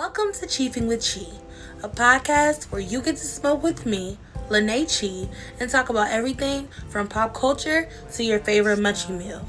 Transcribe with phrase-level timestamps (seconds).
[0.00, 1.26] Welcome to Chiefing with Chi,
[1.82, 4.16] a podcast where you get to smoke with me,
[4.48, 5.28] Lene Chi,
[5.60, 9.44] and talk about everything from pop culture to your favorite munchie meal.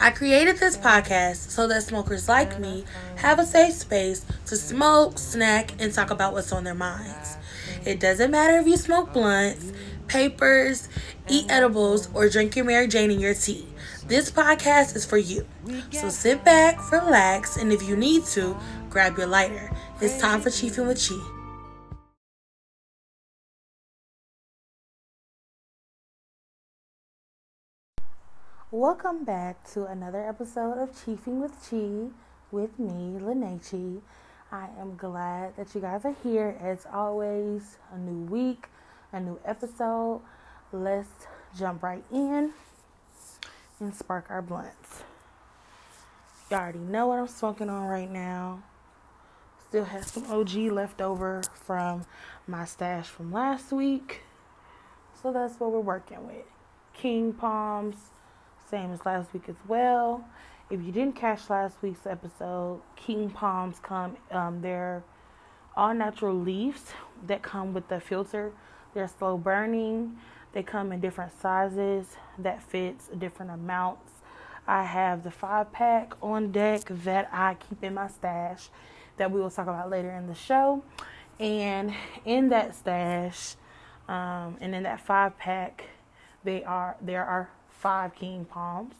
[0.00, 2.86] I created this podcast so that smokers like me
[3.16, 7.36] have a safe space to smoke, snack, and talk about what's on their minds.
[7.84, 9.70] It doesn't matter if you smoke blunts,
[10.08, 10.88] papers,
[11.28, 13.66] eat edibles, or drink your Mary Jane in your tea.
[14.06, 15.46] This podcast is for you.
[15.90, 18.56] So sit back, relax, and if you need to,
[18.90, 19.73] grab your lighter.
[20.00, 21.14] It's time for Chiefing with Chi.
[28.72, 32.12] Welcome back to another episode of Chiefing with Chi
[32.50, 34.02] with me, Lene Chi.
[34.50, 36.58] I am glad that you guys are here.
[36.60, 38.66] As always, a new week,
[39.12, 40.22] a new episode.
[40.72, 41.08] Let's
[41.56, 42.52] jump right in
[43.78, 45.04] and spark our blunts.
[46.50, 48.64] You already know what I'm smoking on right now.
[49.74, 52.04] Still have some OG left over from
[52.46, 54.20] my stash from last week.
[55.20, 56.44] So that's what we're working with.
[56.92, 57.96] King Palms,
[58.70, 60.24] same as last week as well.
[60.70, 65.02] If you didn't catch last week's episode, King Palms come, um, they're
[65.74, 66.92] all natural leaves
[67.26, 68.52] that come with the filter.
[68.94, 70.18] They're slow burning.
[70.52, 74.12] They come in different sizes that fits different amounts.
[74.68, 78.68] I have the five pack on deck that I keep in my stash
[79.16, 80.82] that we will talk about later in the show.
[81.40, 81.92] And
[82.24, 83.56] in that stash,
[84.08, 85.84] um, and in that five pack,
[86.44, 88.94] they are there are five king palms,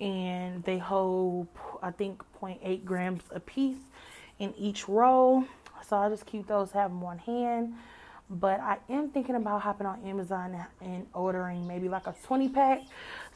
[0.00, 1.48] and they hold
[1.82, 3.78] I think 0.8 grams a piece
[4.38, 5.44] in each roll.
[5.86, 7.74] So I just keep those, have them on hand.
[8.28, 12.80] But I am thinking about hopping on Amazon and ordering maybe like a 20 pack,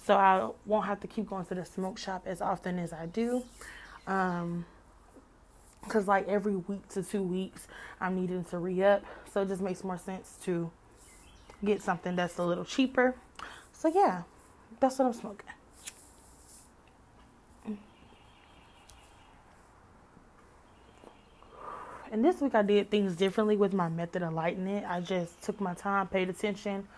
[0.04, 3.06] so I won't have to keep going to the smoke shop as often as I
[3.06, 3.44] do.
[4.08, 4.64] Um,
[5.84, 7.66] because like every week to two weeks
[8.00, 9.04] i'm needing to re-up.
[9.32, 10.70] So it just makes more sense to
[11.64, 13.14] get something that's a little cheaper.
[13.72, 14.22] So yeah
[14.78, 15.46] that's what i'm smoking.
[22.12, 24.84] And this week i did things differently with my method of lighting it.
[24.88, 26.88] I just took my time paid attention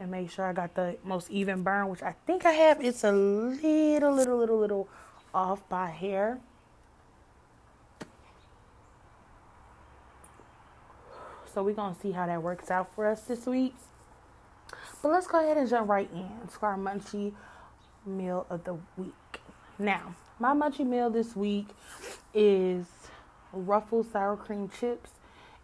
[0.00, 2.82] and make sure I got the most even burn, which I think I have.
[2.82, 4.88] It's a little, little, little, little
[5.34, 6.40] off by hair.
[11.52, 13.74] So we're going to see how that works out for us this week.
[15.02, 17.32] But let's go ahead and jump right in to our munchie
[18.06, 19.40] meal of the week.
[19.78, 21.68] Now, my munchie meal this week
[22.32, 22.86] is
[23.52, 25.10] Ruffles sour cream chips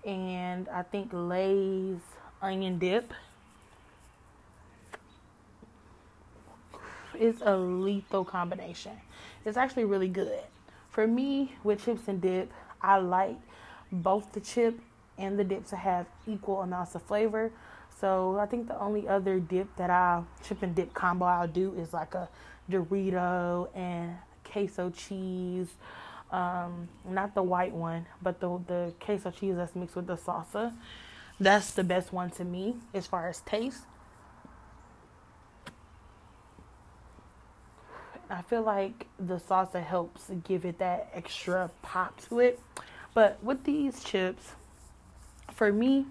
[0.04, 2.00] and I think Lay's
[2.42, 3.14] onion dip.
[7.18, 8.92] It's a lethal combination.
[9.44, 10.40] It's actually really good.
[10.90, 13.36] For me, with chips and dip, I like
[13.92, 14.78] both the chip
[15.18, 17.52] and the dip to have equal amounts of flavor.
[18.00, 21.74] So I think the only other dip that I chip and dip combo I'll do
[21.78, 22.28] is like a
[22.70, 25.68] Dorito and queso cheese.
[26.30, 30.74] Um, not the white one, but the the queso cheese that's mixed with the salsa.
[31.38, 33.84] That's the best one to me as far as taste.
[38.28, 42.60] I feel like the salsa helps give it that extra pop to it.
[43.14, 44.52] But with these chips,
[45.52, 46.06] for me,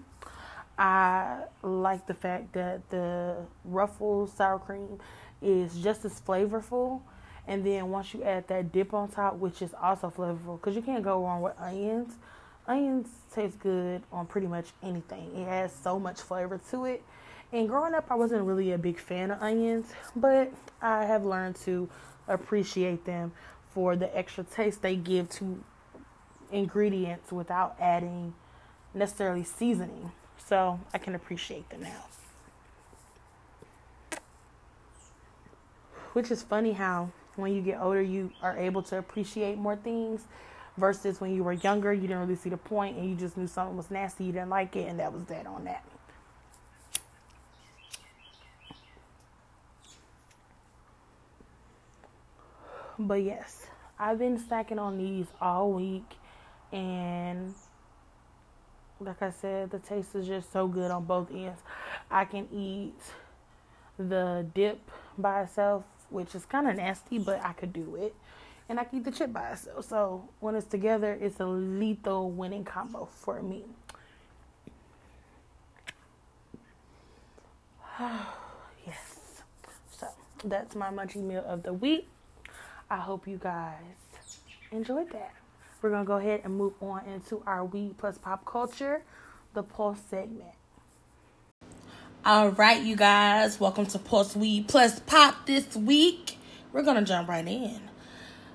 [0.78, 4.98] I like the fact that the Ruffles sour cream
[5.42, 7.02] is just as flavorful.
[7.46, 10.82] And then once you add that dip on top, which is also flavorful, because you
[10.82, 12.14] can't go wrong with onions.
[12.66, 15.30] Onions taste good on pretty much anything.
[15.36, 17.04] It has so much flavor to it.
[17.52, 20.52] And growing up, I wasn't really a big fan of onions, but
[20.82, 21.88] I have learned to
[22.28, 23.32] appreciate them
[23.72, 25.62] for the extra taste they give to
[26.50, 28.34] ingredients without adding
[28.94, 30.12] necessarily seasoning.
[30.38, 32.04] So I can appreciate them now.
[36.12, 40.22] Which is funny how when you get older, you are able to appreciate more things
[40.76, 43.46] versus when you were younger, you didn't really see the point and you just knew
[43.46, 45.84] something was nasty, you didn't like it, and that was that on that.
[52.98, 53.66] But yes,
[53.98, 56.14] I've been stacking on these all week,
[56.72, 57.54] and
[59.00, 61.60] like I said, the taste is just so good on both ends.
[62.10, 62.98] I can eat
[63.98, 64.80] the dip
[65.18, 68.14] by itself, which is kind of nasty, but I could do it.
[68.68, 69.84] And I can eat the chip by itself.
[69.84, 73.64] So when it's together, it's a lethal winning combo for me.
[78.86, 79.42] yes.
[79.90, 80.08] So
[80.44, 82.08] that's my munchie meal of the week.
[82.88, 83.72] I hope you guys
[84.70, 85.34] enjoyed that.
[85.82, 89.02] We're going to go ahead and move on into our weed plus pop culture,
[89.54, 90.54] the pulse segment.
[92.24, 96.38] All right, you guys, welcome to Pulse Weed Plus Pop this week.
[96.72, 97.80] We're going to jump right in.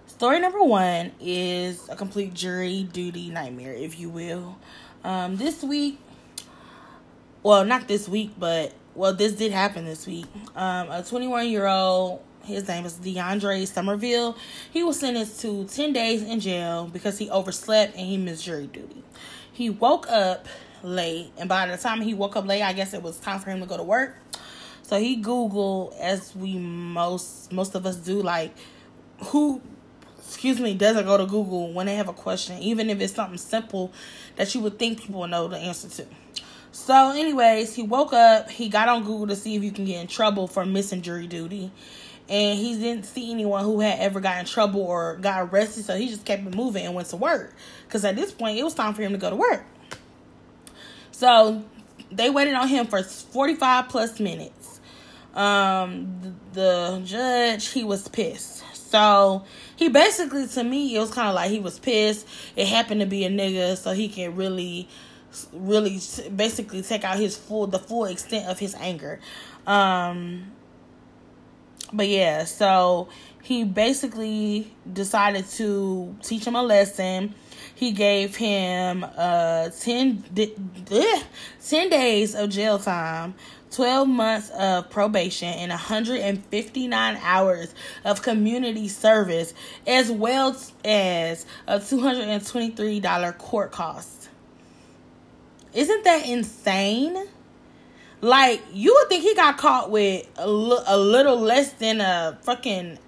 [0.08, 4.58] Story number one is a complete jury duty nightmare, if you will.
[5.04, 6.00] Um, this week,
[7.44, 10.28] well, not this week, but well, this did happen this week.
[10.56, 14.38] Um, a 21 year old, his name is DeAndre Somerville.
[14.72, 18.68] He was sentenced to 10 days in jail because he overslept and he missed jury
[18.68, 19.04] duty.
[19.52, 20.48] He woke up
[20.84, 23.50] late, and by the time he woke up late, I guess it was time for
[23.52, 24.16] him to go to work.
[24.82, 28.54] So he Googled, as we most most of us do, like
[29.26, 29.62] who,
[30.18, 33.38] excuse me, doesn't go to Google when they have a question, even if it's something
[33.38, 33.94] simple
[34.36, 36.06] that you would think people know the answer to.
[36.74, 38.50] So, anyways, he woke up.
[38.50, 41.28] He got on Google to see if you can get in trouble for missing jury
[41.28, 41.72] duty.
[42.32, 45.84] And he didn't see anyone who had ever got in trouble or got arrested.
[45.84, 47.54] So he just kept it moving and went to work.
[47.86, 49.66] Because at this point, it was time for him to go to work.
[51.12, 51.62] So
[52.10, 54.80] they waited on him for 45 plus minutes.
[55.34, 58.64] Um, the, judge, he was pissed.
[58.76, 59.44] So
[59.76, 62.26] he basically, to me, it was kind of like he was pissed.
[62.56, 64.88] It happened to be a nigga, so he can really
[65.54, 65.98] really
[66.36, 69.18] basically take out his full the full extent of his anger
[69.66, 70.52] um
[71.94, 73.08] but yeah so
[73.44, 77.34] he basically decided to teach him a lesson
[77.76, 80.24] he gave him uh 10,
[81.66, 83.34] 10 days of jail time
[83.72, 87.74] 12 months of probation and 159 hours
[88.04, 89.54] of community service
[89.88, 94.22] as well as a $223 court cost
[95.74, 97.28] isn't that insane?
[98.22, 102.38] Like, you would think he got caught with a, l- a little less than a
[102.44, 103.00] fucking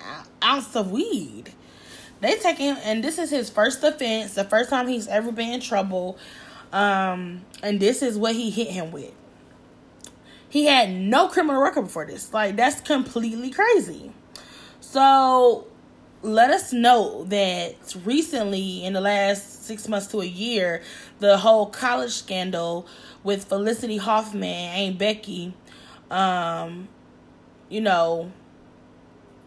[0.44, 1.54] ounce of weed.
[2.20, 5.54] They take him, and this is his first offense, the first time he's ever been
[5.54, 6.18] in trouble.
[6.72, 9.12] Um, and this is what he hit him with.
[10.50, 12.34] He had no criminal record before this.
[12.34, 14.12] Like, that's completely crazy.
[14.80, 15.68] So,
[16.24, 20.82] let us know that recently, in the last six months to a year,
[21.20, 22.88] the whole college scandal
[23.24, 25.54] with Felicity Huffman and Becky,
[26.12, 26.88] um,
[27.70, 28.32] you know,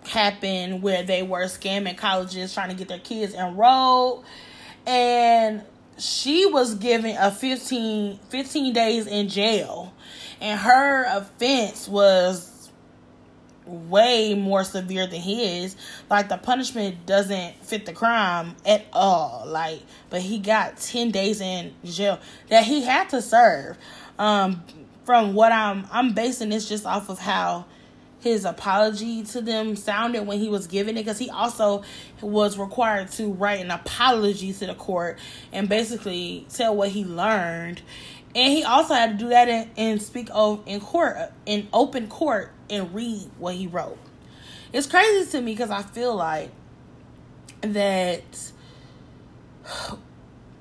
[0.04, 4.24] happened where they were scamming colleges trying to get their kids enrolled.
[4.86, 5.62] And
[5.98, 9.92] she was given a 15, 15 days in jail.
[10.40, 12.55] And her offense was
[13.66, 15.76] way more severe than his.
[16.08, 19.44] Like the punishment doesn't fit the crime at all.
[19.46, 22.18] Like, but he got ten days in jail
[22.48, 23.76] that he had to serve.
[24.18, 24.64] Um,
[25.04, 27.66] from what I'm, I'm basing this just off of how
[28.20, 31.82] his apology to them sounded when he was giving it because he also
[32.20, 35.18] was required to write an apology to the court
[35.52, 37.82] and basically tell what he learned
[38.34, 42.08] and he also had to do that and, and speak of in court in open
[42.08, 43.98] court and read what he wrote.
[44.72, 46.50] It's crazy to me because I feel like
[47.60, 48.52] that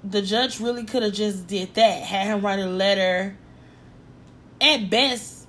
[0.04, 3.38] the judge really could have just did that, had him write a letter.
[4.62, 5.48] At best,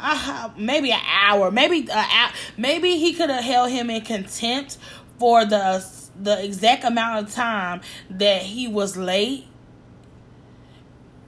[0.00, 4.78] uh, maybe an hour, maybe a, maybe he could have held him in contempt
[5.18, 5.86] for the
[6.18, 9.46] the exact amount of time that he was late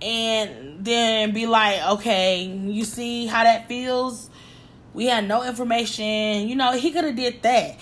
[0.01, 4.31] and then be like, okay, you see how that feels?
[4.95, 6.49] We had no information.
[6.49, 7.77] You know, he could have did that.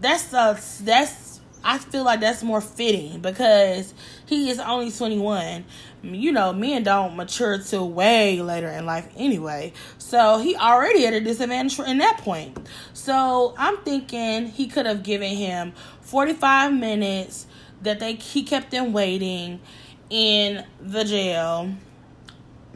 [0.00, 1.26] That's a that's
[1.64, 3.92] I feel like that's more fitting because
[4.26, 5.64] he is only 21.
[6.02, 9.72] You know, men don't mature till way later in life anyway.
[9.98, 12.56] So he already at a disadvantage in that point.
[12.92, 17.48] So I'm thinking he could have given him 45 minutes
[17.82, 19.60] that they he kept them waiting
[20.08, 21.74] in the jail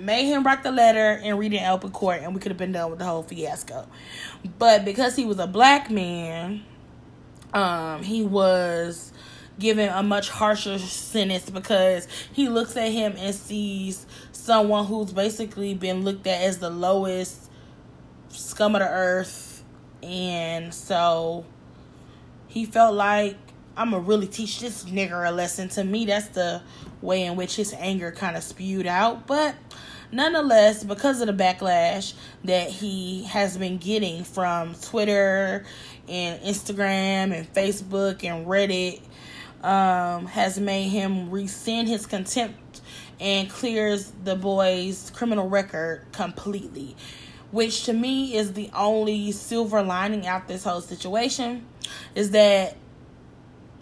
[0.00, 2.59] made him write the letter and read it in open court, and we could have
[2.59, 3.87] been done with the whole fiasco.
[4.59, 6.64] But because he was a black man,
[7.52, 9.12] um, he was
[9.59, 15.75] given a much harsher sentence because he looks at him and sees someone who's basically
[15.75, 17.50] been looked at as the lowest
[18.30, 19.62] scum of the earth,
[20.02, 21.45] and so
[22.49, 23.37] he felt like
[23.76, 25.69] I'm gonna really teach this nigger a lesson.
[25.71, 26.62] To me, that's the
[27.02, 29.26] way in which his anger kind of spewed out.
[29.26, 29.54] But
[30.12, 32.14] nonetheless, because of the backlash
[32.45, 35.64] that he has been getting from Twitter
[36.09, 39.00] and Instagram and Facebook and Reddit,
[39.62, 42.81] um, has made him rescind his contempt
[43.21, 46.97] and clears the boy's criminal record completely.
[47.50, 51.67] Which to me is the only silver lining out this whole situation.
[52.14, 52.76] is that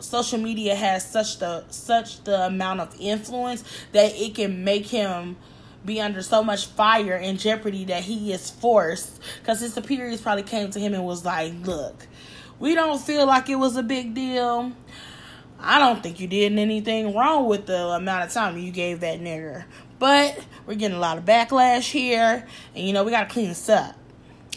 [0.01, 5.37] social media has such the such the amount of influence that it can make him
[5.89, 9.21] be under so much fire and jeopardy that he is forced.
[9.41, 12.07] Because his superiors probably came to him and was like look
[12.59, 14.73] we don't feel like it was a big deal.
[15.61, 19.21] I don't think you did anything wrong with the amount of time you gave that
[19.21, 19.65] nigger.
[19.99, 23.69] But we're getting a lot of backlash here and you know we gotta clean this
[23.69, 23.95] up.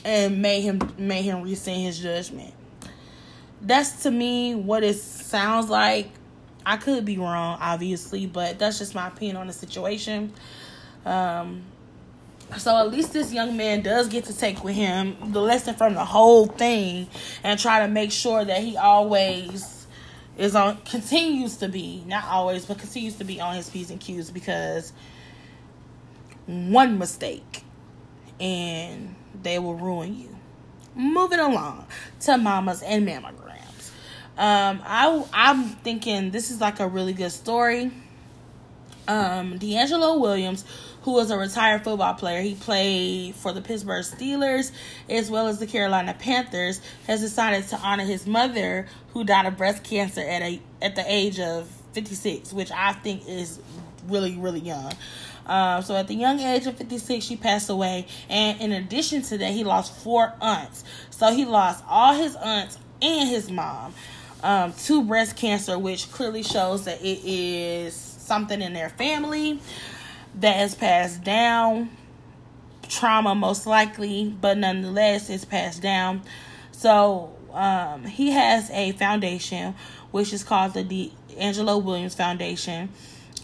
[0.03, 2.53] And made him made him rescind his judgment.
[3.61, 6.09] That's to me what it sounds like.
[6.63, 10.31] I could be wrong, obviously, but that's just my opinion on the situation.
[11.05, 11.63] Um,
[12.57, 15.93] so at least this young man does get to take with him the lesson from
[15.93, 17.07] the whole thing
[17.43, 19.87] and try to make sure that he always
[20.37, 23.99] is on continues to be not always but continues to be on his p's and
[23.99, 24.91] q's because
[26.45, 27.63] one mistake
[28.39, 30.35] and they will ruin you
[30.93, 31.85] moving along
[32.19, 33.51] to mamas and mammograms
[34.37, 37.91] um, I I'm thinking this is like a really good story.
[39.07, 40.63] Um, DeAngelo Williams,
[41.03, 44.71] who was a retired football player, he played for the Pittsburgh Steelers
[45.09, 49.57] as well as the Carolina Panthers, has decided to honor his mother, who died of
[49.57, 53.59] breast cancer at a at the age of 56, which I think is
[54.07, 54.93] really really young.
[55.45, 59.37] Um, so at the young age of 56, she passed away, and in addition to
[59.39, 60.83] that, he lost four aunts.
[61.09, 63.93] So he lost all his aunts and his mom
[64.43, 69.59] um, to breast cancer, which clearly shows that it is something in their family
[70.35, 71.89] that has passed down.
[72.87, 76.21] Trauma, most likely, but nonetheless, it's passed down.
[76.71, 79.75] So, um, he has a foundation
[80.11, 82.87] which is called the DeAngelo Williams Foundation.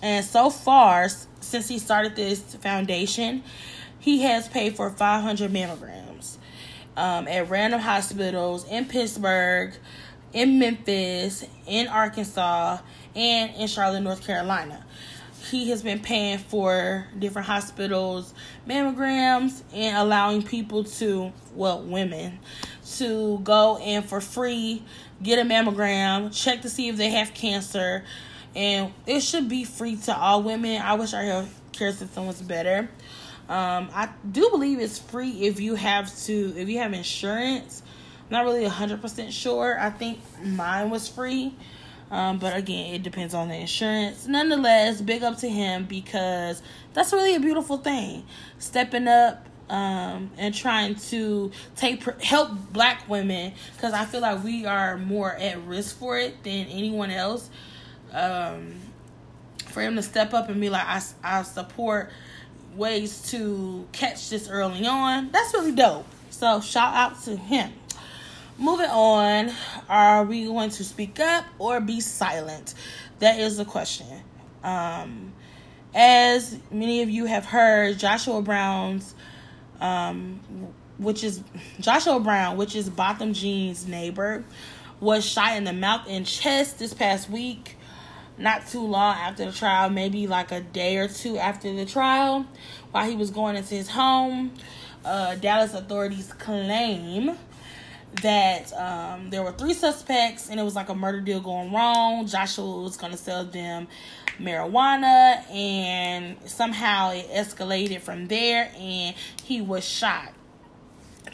[0.01, 1.10] And so far,
[1.41, 3.44] since he started this foundation,
[4.00, 6.38] he has paid for 500 mammograms
[6.96, 9.74] um, at random hospitals in Pittsburgh,
[10.32, 12.77] in Memphis, in Arkansas,
[13.16, 14.84] and in Charlotte, North Carolina.
[15.50, 18.34] He has been paying for different hospitals
[18.68, 22.40] mammograms and allowing people to, well, women,
[22.98, 24.84] to go and for free
[25.24, 28.04] get a mammogram, check to see if they have cancer,
[28.56, 30.82] and it should be free to all women.
[30.82, 32.90] I wish our health care system was better.
[33.50, 37.82] Um, I do believe it's free if you have to if you have insurance
[38.30, 39.80] not really 100% sure.
[39.80, 41.56] I think mine was free.
[42.10, 44.28] Um, but again, it depends on the insurance.
[44.28, 46.62] Nonetheless, big up to him because
[46.94, 48.26] that's really a beautiful thing.
[48.60, 54.66] Stepping up um, and trying to take help black women because I feel like we
[54.66, 57.50] are more at risk for it than anyone else.
[58.14, 58.76] Um,
[59.68, 62.10] for him to step up and be like, I, I support
[62.76, 66.08] ways to catch this early on, that's really dope.
[66.30, 67.74] So, shout out to him.
[68.58, 69.52] Moving on,
[69.89, 72.74] are we going to speak up or be silent?
[73.20, 74.08] That is the question.
[74.63, 75.34] Um,
[75.94, 79.15] as many of you have heard, Joshua Brown's,
[79.79, 80.39] um,
[80.98, 81.41] which is
[81.79, 84.44] Joshua Brown, which is Botham Jean's neighbor,
[85.00, 87.77] was shot in the mouth and chest this past week.
[88.38, 92.46] Not too long after the trial, maybe like a day or two after the trial,
[92.91, 94.53] while he was going into his home.
[95.03, 97.36] Uh, Dallas authorities claim
[98.22, 102.26] that um, there were three suspects and it was like a murder deal going wrong.
[102.26, 103.88] Joshua was going to sell them
[104.40, 110.34] marijuana and somehow it escalated from there and he was shot.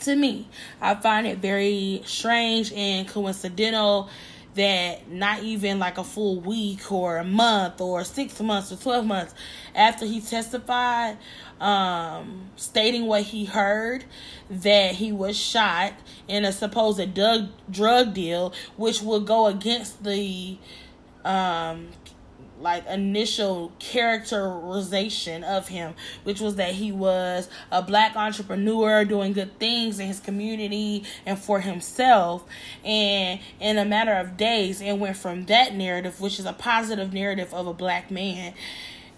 [0.02, 0.50] To me,
[0.82, 4.10] I find it very strange and coincidental
[4.56, 9.06] that not even like a full week or a month or six months or 12
[9.06, 9.34] months
[9.76, 11.18] after he testified,
[11.60, 14.06] um, stating what he heard,
[14.50, 15.94] that he was shot
[16.28, 20.58] in a supposed drug, drug deal, which would go against the
[21.26, 21.88] um,
[22.64, 29.60] like initial characterization of him, which was that he was a black entrepreneur doing good
[29.60, 32.46] things in his community and for himself.
[32.84, 37.14] And in a matter of days, it went from that narrative, which is a positive
[37.14, 38.54] narrative of a black man,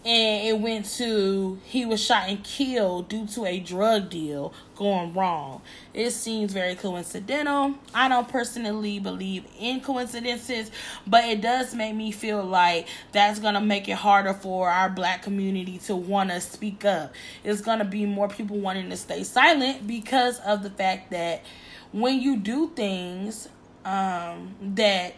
[0.05, 5.13] and it went to he was shot and killed due to a drug deal going
[5.15, 5.63] wrong.
[5.93, 7.75] It seems very coincidental.
[7.93, 10.69] I don't personally believe in coincidences,
[11.07, 14.89] but it does make me feel like that's going to make it harder for our
[14.89, 17.13] black community to want to speak up.
[17.43, 21.43] It's going to be more people wanting to stay silent because of the fact that
[21.91, 23.49] when you do things
[23.85, 25.15] um, that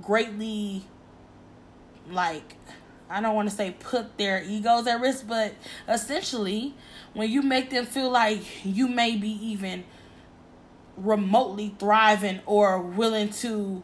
[0.00, 0.84] greatly
[2.10, 2.54] like
[3.10, 5.54] I don't want to say put their egos at risk, but
[5.88, 6.74] essentially,
[7.12, 9.84] when you make them feel like you may be even
[10.96, 13.82] remotely thriving or willing to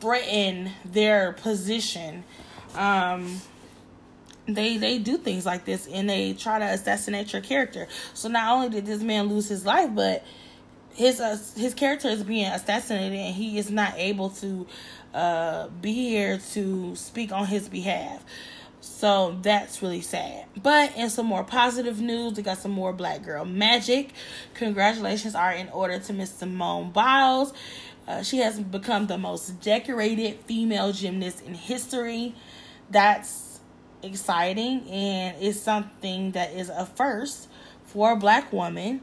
[0.00, 2.24] threaten their position.
[2.74, 3.40] Um,
[4.46, 7.86] they they do things like this and they try to assassinate your character.
[8.14, 10.24] So not only did this man lose his life, but
[10.94, 14.66] his uh, his character is being assassinated and he is not able to
[15.14, 18.24] uh, be here to speak on his behalf.
[18.80, 20.46] So that's really sad.
[20.62, 24.10] But in some more positive news, we got some more Black Girl Magic.
[24.54, 27.52] Congratulations are in order to Miss Simone Biles.
[28.08, 32.34] Uh, she has become the most decorated female gymnast in history.
[32.90, 33.60] That's
[34.02, 37.48] exciting and it's something that is a first
[37.84, 39.02] for a black woman.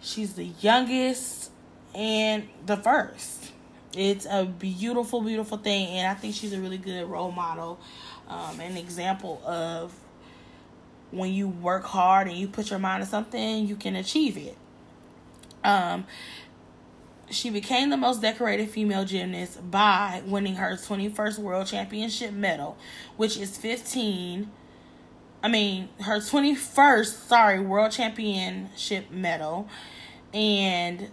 [0.00, 1.50] She's the youngest
[1.94, 3.45] and the first.
[3.96, 7.80] It's a beautiful, beautiful thing, and I think she's a really good role model,
[8.28, 9.92] um, an example of
[11.10, 14.56] when you work hard and you put your mind to something, you can achieve it.
[15.64, 16.06] Um,
[17.30, 22.76] she became the most decorated female gymnast by winning her 21st World Championship medal,
[23.16, 24.50] which is 15.
[25.42, 29.68] I mean, her 21st, sorry, World Championship medal.
[30.32, 31.08] And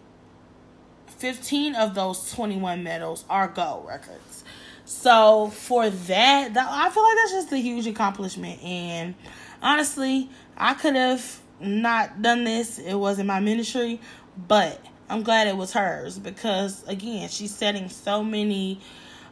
[1.23, 4.43] 15 of those 21 medals are gold records.
[4.83, 8.61] So for that, that I feel like that's just a huge accomplishment.
[8.61, 9.15] And
[9.61, 12.77] honestly, I could have not done this.
[12.77, 14.01] It wasn't my ministry,
[14.49, 18.81] but I'm glad it was hers because again, she's setting so many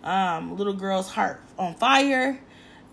[0.02, 2.40] um, little girls' heart on fire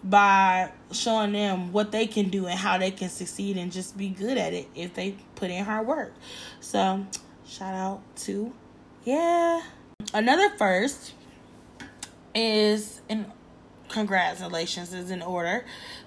[0.03, 4.09] by showing them what they can do and how they can succeed and just be
[4.09, 6.15] good at it if they put in hard work.
[6.59, 7.07] So,
[7.47, 8.53] shout out to
[9.09, 9.63] yeah.
[10.13, 11.15] Another first
[12.35, 13.25] is in
[13.89, 15.65] congratulations is in order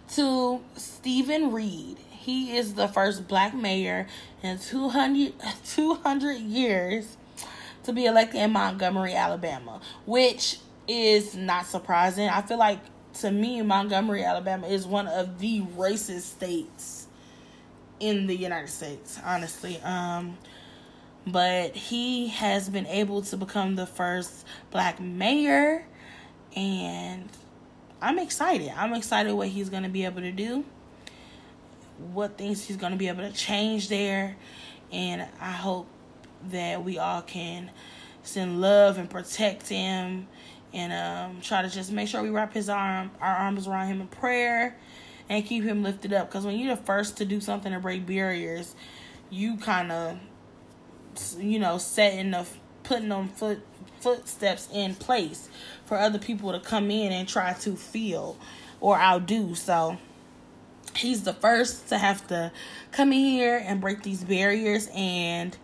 [0.10, 1.98] to Steven Reed.
[2.12, 4.06] He is the first black mayor
[4.44, 5.34] in 200,
[5.66, 7.18] 200 years
[7.86, 12.30] to be elected in Montgomery, Alabama, which is not surprising.
[12.30, 12.82] I feel like
[13.16, 17.08] to me, Montgomery, Alabama is one of the racist states
[18.00, 19.80] in the United States, honestly.
[19.82, 20.38] Um,
[21.26, 25.86] but he has been able to become the first black mayor,
[26.56, 27.30] and
[28.02, 28.72] I'm excited.
[28.76, 30.66] I'm excited what he's going to be able to do
[32.14, 34.36] what things he's going to be able to change there.
[34.92, 35.88] And I hope
[36.50, 37.72] that we all can
[38.24, 40.28] send love and protect him
[40.74, 44.02] and um, try to just make sure we wrap his arm our arms around him
[44.02, 44.78] in prayer
[45.28, 48.06] and keep him lifted up because when you're the first to do something to break
[48.06, 48.76] barriers
[49.30, 50.18] you kind of
[51.40, 52.46] you know setting the
[52.84, 53.62] putting them foot
[54.02, 55.50] footsteps in place
[55.86, 58.38] for other people to come in and try to feel
[58.80, 59.56] or outdo.
[59.56, 59.98] So
[60.96, 62.52] he's the first to have to
[62.92, 65.56] come in here and break these barriers and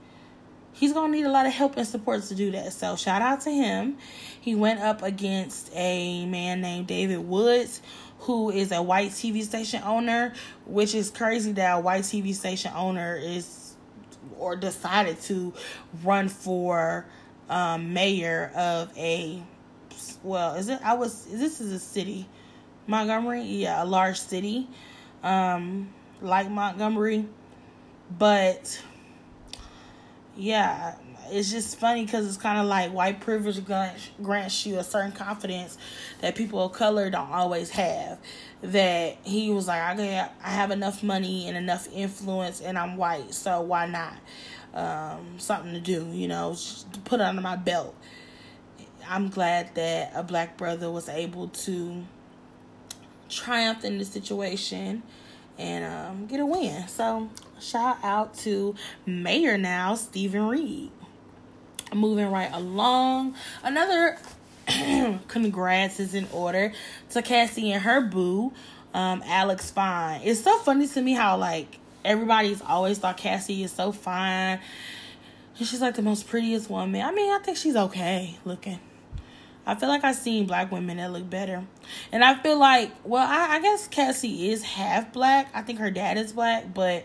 [0.72, 2.72] he's gonna need a lot of help and support to do that.
[2.74, 3.98] So shout out to him.
[4.40, 7.82] He went up against a man named david woods
[8.20, 10.34] who is a white tv station owner
[10.66, 13.46] which is crazy that a white tv station owner is
[14.40, 15.54] or decided to
[16.04, 17.06] run for
[17.50, 19.42] um, mayor of a
[20.24, 22.28] well is it i was this is a city
[22.88, 24.68] montgomery yeah a large city
[25.24, 27.26] um, like Montgomery.
[28.18, 28.82] But
[30.38, 30.96] yeah,
[31.32, 35.78] it's just funny because it's kind of like white privilege grants, you a certain confidence
[36.22, 38.20] that people of color don't always have.
[38.62, 42.98] That he was like, I got, I have enough money and enough influence, and I'm
[42.98, 44.14] white, so why not?
[44.74, 46.56] Um, something to do, you know,
[47.06, 47.96] put under my belt.
[49.08, 52.04] I'm glad that a black brother was able to
[53.30, 55.04] triumph in the situation
[55.58, 56.88] and um, get a win.
[56.88, 60.92] So shout out to Mayor now, Steven Reed.
[61.94, 63.36] Moving right along.
[63.64, 64.18] Another
[65.28, 66.74] congrats is in order
[67.12, 68.52] to Cassie and her boo,
[68.94, 70.22] um, Alex Fine.
[70.24, 74.60] It's so funny to me how like everybody's always thought Cassie is so fine.
[75.58, 77.02] And she's like the most prettiest woman.
[77.02, 78.80] I mean, I think she's okay looking.
[79.68, 81.62] I feel like I've seen black women that look better.
[82.14, 85.50] And I feel like, well, I, I guess Cassie is half black.
[85.54, 87.04] I think her dad is black, but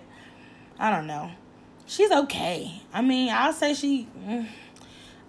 [0.79, 1.33] I don't know.
[1.87, 2.81] She's okay.
[2.93, 4.07] I mean, I'll say she.
[4.25, 4.47] Mm,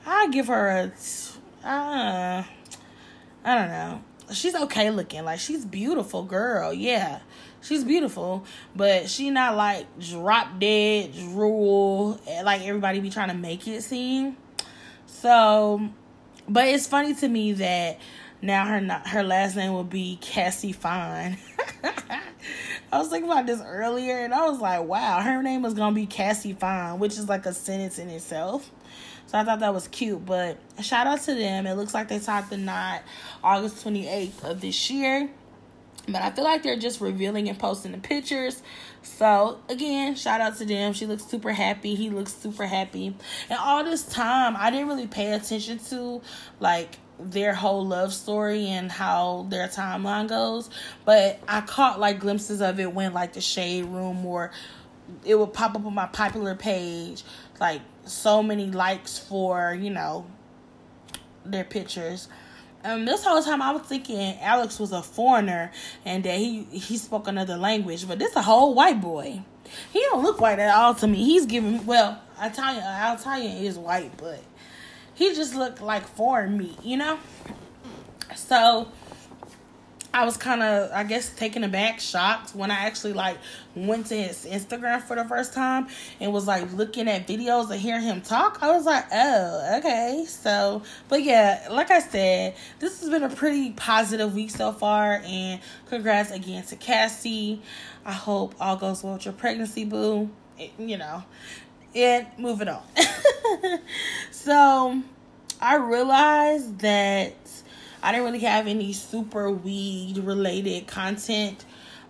[0.06, 1.68] I give her a.
[1.68, 2.44] Uh,
[3.44, 4.04] I don't know.
[4.32, 5.26] She's okay looking.
[5.26, 6.72] Like she's beautiful, girl.
[6.72, 7.20] Yeah,
[7.62, 13.68] she's beautiful, but she not like drop dead drool like everybody be trying to make
[13.68, 14.38] it seem.
[15.08, 15.90] So
[16.48, 18.00] but it's funny to me that
[18.42, 21.38] now her not, her last name will be Cassie Fine.
[22.92, 25.96] I was thinking about this earlier, and I was like, wow, her name was gonna
[25.96, 28.70] be Cassie Fine, which is like a sentence in itself.
[29.28, 30.26] So I thought that was cute.
[30.26, 31.66] But shout out to them.
[31.66, 33.02] It looks like they tied the knot
[33.44, 35.30] August 28th of this year.
[36.08, 38.62] But I feel like they're just revealing and posting the pictures.
[39.04, 40.94] So again, shout out to them.
[40.94, 41.96] She looks super happy.
[41.96, 43.16] He looks super happy.
[43.50, 46.22] And all this time, I didn't really pay attention to
[46.60, 50.70] like their whole love story and how their timeline goes.
[51.06, 54.52] But I caught like glimpses of it when like the shade room or
[55.26, 57.24] it would pop up on my popular page,
[57.60, 60.26] like so many likes for, you know,
[61.46, 62.30] their pictures.
[62.86, 65.72] Um, this whole time I was thinking Alex was a foreigner
[66.04, 69.42] and that he he spoke another language, but this a whole white boy.
[69.92, 71.24] He don't look white at all to me.
[71.24, 74.42] He's giving well, Italian Italian is white, but
[75.14, 77.20] he just looked like foreign meat, you know.
[78.36, 78.90] So
[80.14, 83.38] I was kind of, I guess, taken aback, shocked when I actually like
[83.74, 85.88] went to his Instagram for the first time
[86.20, 88.60] and was like looking at videos and hearing him talk.
[88.62, 90.26] I was like, oh, okay.
[90.28, 95.20] So, but yeah, like I said, this has been a pretty positive week so far.
[95.26, 97.64] And congrats again to Cassie.
[98.06, 100.30] I hope all goes well with your pregnancy, boo.
[100.78, 101.24] You know,
[101.96, 102.84] and moving on.
[104.32, 105.02] so,
[105.60, 107.43] I realized that
[108.04, 111.66] I didn't really have any super weed related content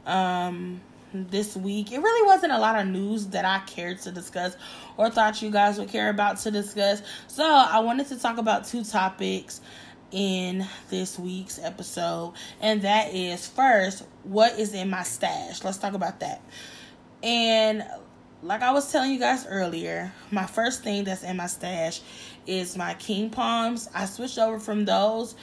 [0.06, 0.82] um
[1.14, 1.92] this week.
[1.92, 4.58] It really wasn't a lot of news that I cared to discuss
[4.98, 7.02] or thought you guys would care about to discuss.
[7.28, 9.62] So, I wanted to talk about two topics
[10.12, 15.64] in this week's episode, and that is first, what is in my stash?
[15.64, 16.42] Let's talk about that.
[17.22, 17.84] And
[18.42, 22.02] like I was telling you guys earlier, my first thing that's in my stash
[22.46, 23.90] is my king palms.
[23.94, 25.36] I switched over from those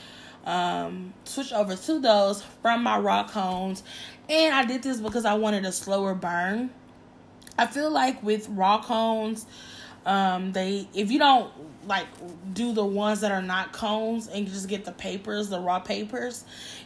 [0.45, 3.83] um, switch over to those from my raw cones.
[4.29, 6.69] And I did this because I wanted a slower burn.
[7.57, 9.45] I feel like with raw cones,
[10.05, 11.51] um, they if you don't
[11.85, 12.07] like
[12.53, 16.43] do the ones that are not cones and just get the papers, the raw papers,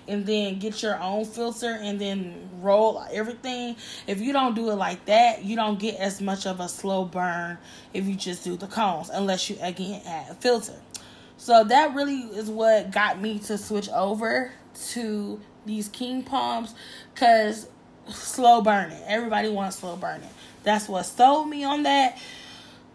[0.07, 3.75] and then get your own filter and then roll everything.
[4.07, 7.05] If you don't do it like that, you don't get as much of a slow
[7.05, 7.57] burn
[7.93, 10.75] if you just do the cones, unless you again add a filter.
[11.37, 14.51] So that really is what got me to switch over
[14.91, 16.73] to these king palms
[17.13, 17.67] because
[18.09, 19.01] slow burning.
[19.05, 20.29] Everybody wants slow burning.
[20.63, 22.17] That's what sold me on that.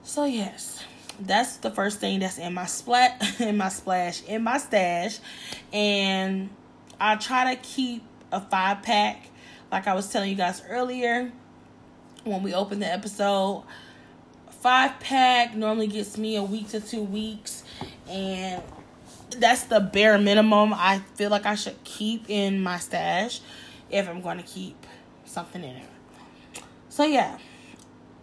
[0.02, 0.82] So yes,
[1.20, 5.18] that's the first thing that's in my splat in my splash in my stash.
[5.72, 6.50] And
[7.00, 9.26] I try to keep a five pack
[9.70, 11.30] like I was telling you guys earlier
[12.24, 13.64] when we opened the episode.
[14.50, 17.64] Five pack normally gets me a week to two weeks
[18.08, 18.62] and
[19.38, 23.40] that's the bare minimum I feel like I should keep in my stash
[23.90, 24.86] if I'm going to keep
[25.24, 25.88] something in it.
[26.88, 27.38] So yeah.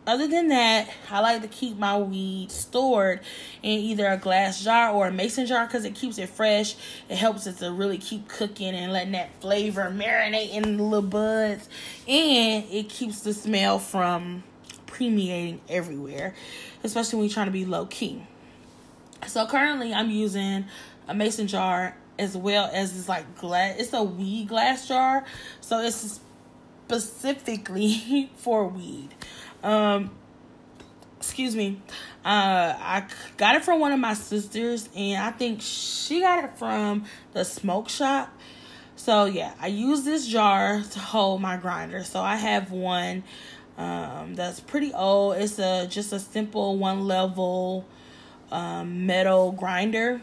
[0.05, 3.19] Other than that, I like to keep my weed stored
[3.61, 6.77] in either a glass jar or a mason jar because it keeps it fresh.
[7.09, 11.01] It helps it to really keep cooking and letting that flavor marinate in the little
[11.01, 11.67] buds.
[12.07, 14.43] And it keeps the smell from
[14.85, 16.33] permeating everywhere,
[16.85, 18.25] especially when you're trying to be low key.
[19.25, 20.65] So currently I'm using
[21.07, 25.25] a mason jar as well as this like glass it's a weed glass jar.
[25.61, 26.19] So it's
[26.85, 29.09] specifically for weed.
[29.63, 30.11] Um
[31.17, 31.81] excuse me.
[32.23, 33.05] Uh I
[33.37, 37.43] got it from one of my sisters and I think she got it from the
[37.43, 38.29] smoke shop.
[38.95, 42.03] So yeah, I use this jar to hold my grinder.
[42.03, 43.23] So I have one
[43.77, 45.37] um that's pretty old.
[45.37, 47.85] It's a just a simple one level
[48.51, 50.21] um, metal grinder.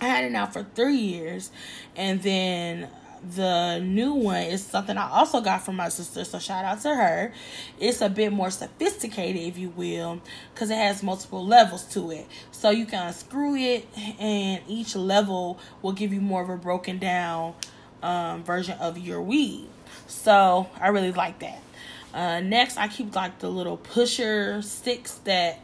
[0.00, 1.50] I had it now for three years,
[1.94, 2.88] and then
[3.36, 6.24] the new one is something I also got from my sister.
[6.24, 7.32] So shout out to her.
[7.78, 10.22] It's a bit more sophisticated, if you will,
[10.54, 12.26] because it has multiple levels to it.
[12.50, 13.86] So you can unscrew it,
[14.18, 17.54] and each level will give you more of a broken down
[18.02, 19.68] um, version of your weed.
[20.06, 21.62] So I really like that.
[22.14, 25.60] Uh, next, I keep like the little pusher sticks that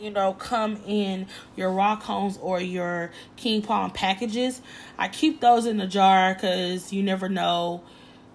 [0.00, 4.62] you know, come in your raw cones or your king palm packages.
[4.98, 7.82] I keep those in the jar because you never know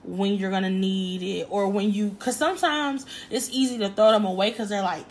[0.04, 4.25] when you're gonna need it or when you because sometimes it's easy to throw them
[4.25, 5.06] away because they're like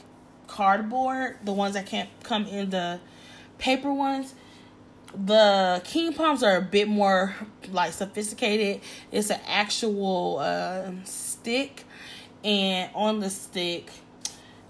[0.46, 3.00] cardboard the ones that can't come in the
[3.58, 4.34] paper ones
[5.14, 7.34] the king palms are a bit more
[7.70, 11.84] like sophisticated it's an actual uh, stick
[12.44, 13.90] and on the stick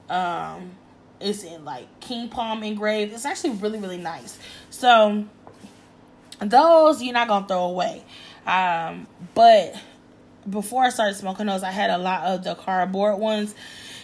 [0.09, 0.71] um
[1.25, 3.13] it's in like king palm engraved.
[3.13, 4.39] It's actually really really nice.
[4.71, 5.25] So
[6.41, 8.05] those you're not gonna throw away.
[8.47, 9.75] Um, but
[10.49, 13.55] before I started smoking those, I had a lot of the cardboard ones.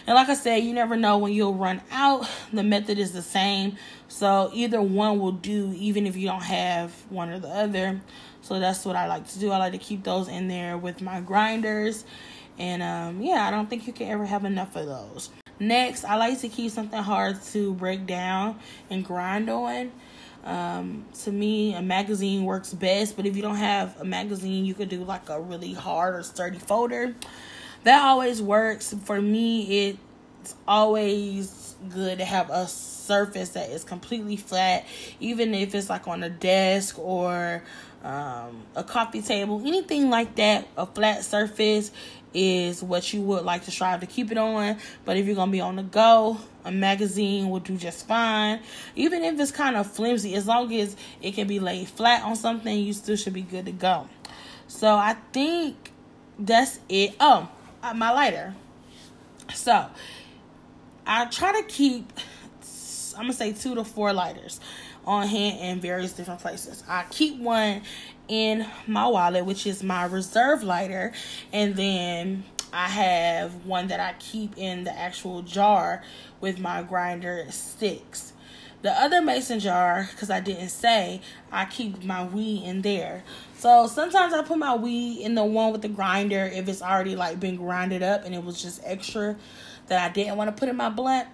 [0.07, 2.27] And like I said, you never know when you'll run out.
[2.51, 3.77] The method is the same.
[4.07, 8.01] So either one will do, even if you don't have one or the other.
[8.41, 9.51] So that's what I like to do.
[9.51, 12.03] I like to keep those in there with my grinders.
[12.57, 15.29] And um, yeah, I don't think you can ever have enough of those.
[15.61, 18.57] Next, I like to keep something hard to break down
[18.89, 19.91] and grind on.
[20.43, 24.73] Um, to me, a magazine works best, but if you don't have a magazine, you
[24.73, 27.13] could do like a really hard or sturdy folder.
[27.83, 28.95] That always works.
[29.03, 29.89] For me,
[30.43, 34.87] it's always good to have a surface that is completely flat,
[35.19, 37.61] even if it's like on a desk or
[38.03, 41.91] um, a coffee table, anything like that, a flat surface
[42.33, 44.77] is what you would like to strive to keep it on.
[45.05, 48.61] But if you're gonna be on the go, a magazine will do just fine.
[48.95, 52.35] Even if it's kind of flimsy, as long as it can be laid flat on
[52.35, 54.07] something, you still should be good to go.
[54.67, 55.91] So I think
[56.39, 57.15] that's it.
[57.19, 57.49] Oh,
[57.83, 58.55] uh, my lighter.
[59.53, 59.87] So
[61.05, 62.11] I try to keep
[63.15, 64.59] I'm gonna say two to four lighters
[65.05, 66.83] on hand in various different places.
[66.87, 67.81] I keep one
[68.31, 71.11] in my wallet, which is my reserve lighter,
[71.51, 76.01] and then I have one that I keep in the actual jar
[76.39, 78.31] with my grinder sticks.
[78.83, 83.25] The other mason jar, because I didn't say, I keep my weed in there.
[83.57, 87.17] So sometimes I put my weed in the one with the grinder if it's already
[87.17, 89.35] like been grinded up and it was just extra
[89.87, 91.27] that I didn't want to put in my blunt.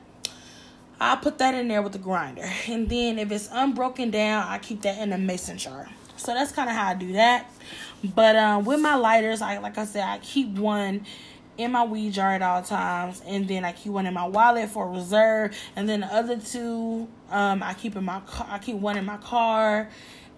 [1.00, 2.50] I'll put that in there with the grinder.
[2.68, 5.88] And then if it's unbroken down, I keep that in a mason jar.
[6.28, 7.50] So that's kind of how I do that.
[8.04, 11.06] But um, with my lighters, I like I said, I keep one
[11.58, 14.68] in my weed jar at all times, and then I keep one in my wallet
[14.68, 18.46] for reserve, and then the other two, um, I keep in my car.
[18.50, 19.88] I keep one in my car,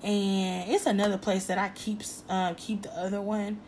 [0.03, 3.59] and it's another place that I keep um, keep the other one.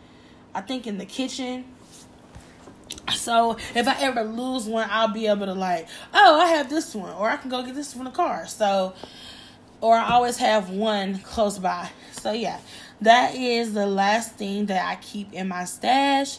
[0.54, 1.64] I think in the kitchen
[3.16, 6.94] so if I ever lose one, I'll be able to like, oh, I have this
[6.94, 8.46] one, or I can go get this from the car.
[8.46, 8.94] So,
[9.80, 11.90] or I always have one close by.
[12.22, 12.60] So yeah,
[13.00, 16.38] that is the last thing that I keep in my stash.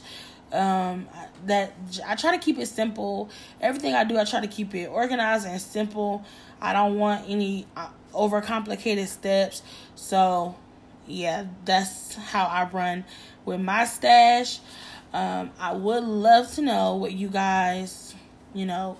[0.53, 1.09] Um,
[1.45, 1.73] that
[2.05, 3.29] I try to keep it simple.
[3.59, 6.23] Everything I do, I try to keep it organized and simple.
[6.61, 9.61] I don't want any uh, overcomplicated steps.
[9.95, 10.55] So
[11.05, 13.03] yeah, that's how I run
[13.43, 14.59] with my stash.
[15.11, 18.15] Um, I would love to know what you guys,
[18.53, 18.97] you know,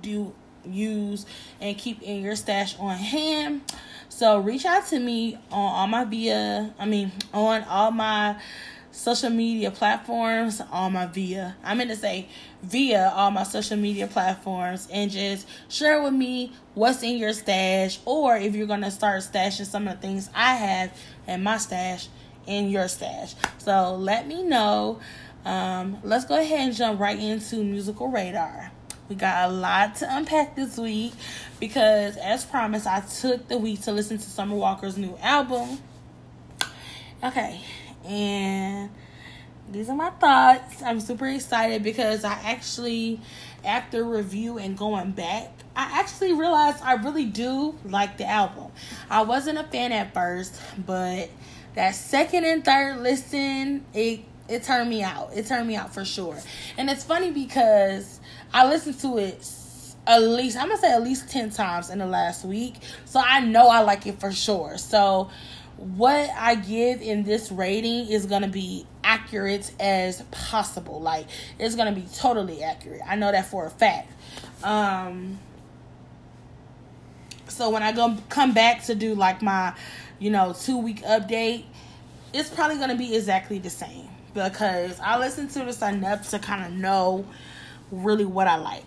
[0.00, 0.32] do
[0.64, 1.26] use
[1.60, 3.62] and keep in your stash on hand.
[4.20, 8.36] So reach out to me on all my via, I mean, on all my
[8.92, 12.28] social media platforms, all my via, I meant to say
[12.62, 17.98] via all my social media platforms, and just share with me what's in your stash,
[18.04, 20.94] or if you're gonna start stashing some of the things I have
[21.26, 22.08] in my stash
[22.46, 23.34] in your stash.
[23.56, 25.00] So let me know.
[25.46, 28.70] Um, let's go ahead and jump right into musical radar.
[29.10, 31.12] We got a lot to unpack this week
[31.58, 35.80] because, as promised, I took the week to listen to Summer Walker's new album.
[37.20, 37.60] Okay,
[38.04, 38.88] and
[39.68, 40.80] these are my thoughts.
[40.80, 43.20] I'm super excited because I actually,
[43.64, 48.70] after review and going back, I actually realized I really do like the album.
[49.10, 50.54] I wasn't a fan at first,
[50.86, 51.30] but
[51.74, 55.30] that second and third listen, it it turned me out.
[55.34, 56.38] It turned me out for sure.
[56.78, 58.19] And it's funny because
[58.52, 59.44] I listened to it
[60.06, 62.74] at least I'm gonna say at least 10 times in the last week.
[63.04, 64.78] So I know I like it for sure.
[64.78, 65.30] So
[65.76, 71.00] what I give in this rating is gonna be accurate as possible.
[71.00, 71.26] Like
[71.58, 73.00] it's gonna be totally accurate.
[73.06, 74.12] I know that for a fact.
[74.64, 75.38] Um
[77.48, 79.74] so when I go come back to do like my,
[80.18, 81.64] you know, two week update,
[82.32, 86.64] it's probably gonna be exactly the same because I listened to this enough to kind
[86.64, 87.26] of know
[87.90, 88.84] really what I like.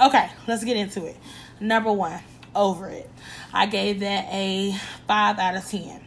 [0.00, 1.16] Okay, let's get into it.
[1.60, 2.20] Number one,
[2.54, 3.10] over it.
[3.52, 4.74] I gave that a
[5.06, 6.00] 5 out of 10.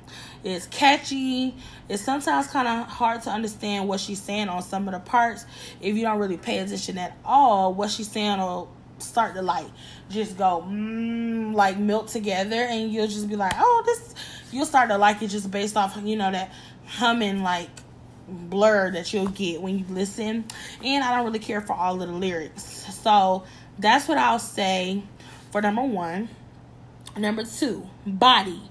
[0.44, 1.56] It's catchy.
[1.88, 5.46] It's sometimes kind of hard to understand what she's saying on some of the parts.
[5.82, 9.65] If you don't really pay attention at all, what she's saying will start to like
[10.10, 14.15] just go mm, like melt together and you'll just be like, oh, this,
[14.52, 16.52] you'll start to like it just based off, you know, that
[16.86, 17.70] humming like
[18.32, 20.46] blur that you'll get when you listen.
[20.84, 22.63] And I don't really care for all of the lyrics.
[22.63, 23.44] So
[23.78, 25.04] that's what I'll say
[25.52, 26.30] for number one.
[27.17, 28.62] Number two, body.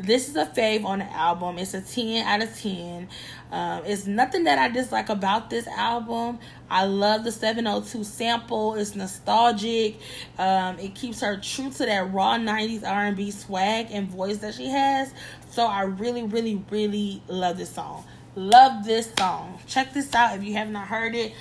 [0.00, 1.58] This is a fave on the album.
[1.58, 3.08] It's a 10 out of 10.
[3.50, 6.38] Um, it's nothing that I dislike about this album.
[6.70, 8.76] I love the 702 sample.
[8.76, 9.98] It's nostalgic.
[10.38, 14.66] Um, it keeps her true to that raw 90s R&B swag and voice that she
[14.66, 15.12] has.
[15.50, 18.04] So I really, really, really love this song
[18.38, 19.58] Love this song.
[19.66, 21.32] Check this out if you have not heard it.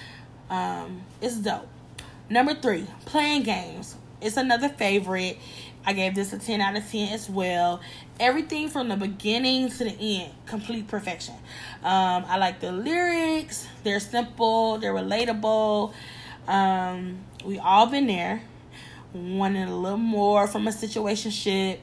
[0.50, 1.68] Um, it's dope.
[2.28, 3.96] Number three, playing games.
[4.20, 5.38] It's another favorite.
[5.86, 7.82] I gave this a 10 out of 10 as well.
[8.20, 11.36] Everything from the beginning to the end, complete perfection.
[11.84, 13.68] Um, I like the lyrics.
[13.84, 15.94] They're simple, they're relatable.
[16.48, 18.42] Um, we all been there.
[19.14, 21.78] Wanting a little more from a situation.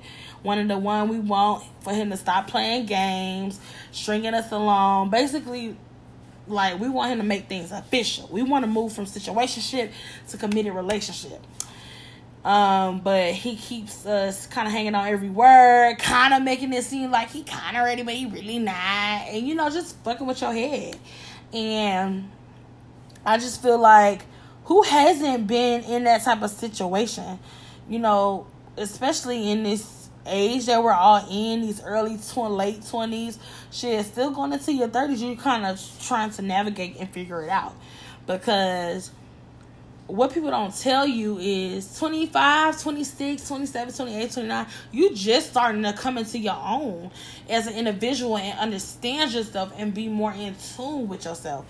[0.44, 3.58] Wanting the one we want for him to stop playing games,
[3.90, 5.10] stringing us along.
[5.10, 5.76] Basically,
[6.46, 8.28] like we want him to make things official.
[8.30, 9.90] We want to move from situationship
[10.28, 11.44] to committed relationship.
[12.44, 16.84] Um, but he keeps us kind of hanging on every word, kind of making it
[16.84, 20.26] seem like he kind of ready, but he really not, and you know, just fucking
[20.26, 20.98] with your head.
[21.54, 22.30] And
[23.24, 24.26] I just feel like
[24.64, 27.38] who hasn't been in that type of situation,
[27.88, 33.38] you know, especially in this age that we're all in, these early tw- late twenties,
[33.70, 37.50] shit, still going into your thirties, you're kind of trying to navigate and figure it
[37.50, 37.74] out.
[38.26, 39.10] Because
[40.06, 45.94] what people don't tell you is 25 26 27 28 29 you just starting to
[45.94, 47.10] come into your own
[47.48, 51.64] as an individual and understand yourself and be more in tune with yourself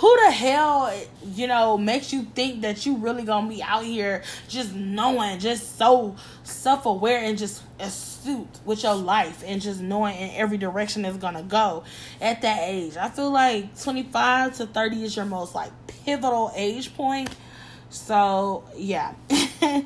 [0.00, 0.90] who the hell
[1.34, 5.76] you know makes you think that you really gonna be out here just knowing just
[5.76, 11.18] so self-aware and just astute with your life and just knowing in every direction it's
[11.18, 11.84] gonna go
[12.18, 12.96] at that age?
[12.96, 17.28] I feel like 25 to 30 is your most like pivotal age point.
[17.90, 19.14] So yeah.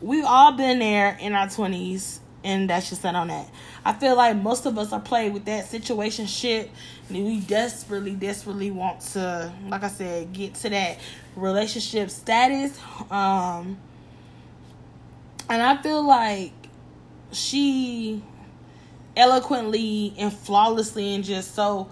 [0.00, 3.48] We've all been there in our 20s and that's just that on that
[3.86, 6.70] I feel like most of us are playing with that situation shit.
[7.08, 10.98] And we desperately, desperately want to, like I said, get to that
[11.36, 12.78] relationship status.
[13.10, 13.78] Um,
[15.50, 16.52] and I feel like
[17.32, 18.22] she
[19.16, 21.90] eloquently and flawlessly and just so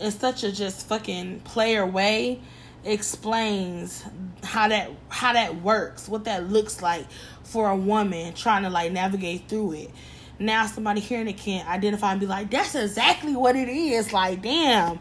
[0.00, 2.40] in such a just fucking player way
[2.84, 4.04] explains
[4.42, 7.06] how that how that works, what that looks like
[7.46, 9.90] for a woman trying to like navigate through it
[10.38, 14.12] now somebody hearing it can't identify and be like, that's exactly what it is.
[14.12, 14.98] Like, damn.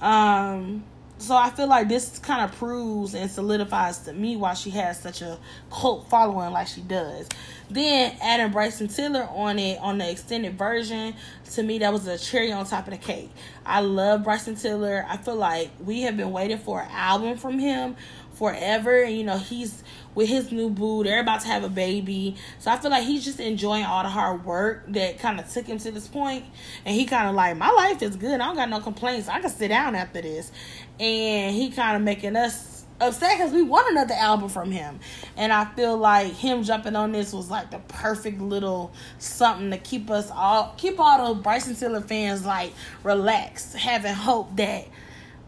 [0.00, 0.84] Um,
[1.18, 5.00] so I feel like this kind of proves and solidifies to me why she has
[5.00, 5.38] such a
[5.72, 7.26] cult following like she does.
[7.70, 11.14] Then adding Bryson Tiller on it on the extended version,
[11.52, 13.30] to me that was a cherry on top of the cake.
[13.64, 15.06] I love Bryson Tiller.
[15.08, 17.96] I feel like we have been waiting for an album from him
[18.34, 19.02] forever.
[19.02, 19.82] And you know, he's
[20.16, 21.04] with his new boo.
[21.04, 22.34] They're about to have a baby.
[22.58, 25.66] So I feel like he's just enjoying all the hard work that kind of took
[25.66, 26.44] him to this point.
[26.84, 28.40] And he kind of like, my life is good.
[28.40, 29.28] I don't got no complaints.
[29.28, 30.50] I can sit down after this.
[30.98, 34.98] And he kind of making us upset because we want another album from him.
[35.36, 39.76] And I feel like him jumping on this was like the perfect little something to
[39.76, 44.88] keep us all, keep all the Bryson Tiller fans like relaxed, having hope that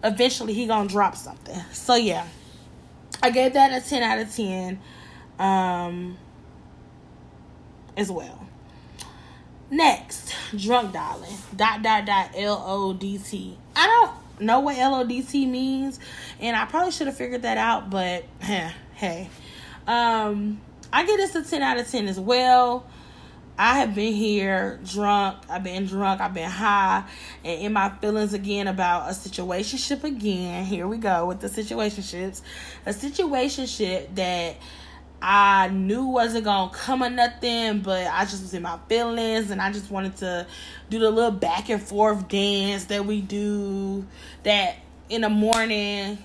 [0.05, 1.59] eventually he gonna drop something.
[1.73, 2.27] So yeah.
[3.23, 4.81] I gave that a 10 out of 10
[5.39, 6.17] um,
[7.97, 8.47] as well.
[9.71, 11.37] Next, Drunk Dialing.
[11.55, 13.59] Dot, dot, dot, L O D T.
[13.77, 16.01] I don't know what L O D T means,
[16.41, 19.31] and I probably should have figured that out, but hey, hey.
[19.87, 20.61] Um,
[20.93, 22.87] I give this a 10 out of 10 as well.
[23.61, 25.38] I have been here drunk.
[25.51, 26.21] I've been drunk.
[26.21, 27.03] I've been high
[27.44, 30.64] and in my feelings again about a situationship again.
[30.64, 32.40] Here we go with the situationships.
[32.87, 34.57] A situationship that
[35.21, 39.61] I knew wasn't gonna come or nothing, but I just was in my feelings and
[39.61, 40.47] I just wanted to
[40.88, 44.07] do the little back and forth dance that we do
[44.44, 44.77] that
[45.09, 46.18] in the morning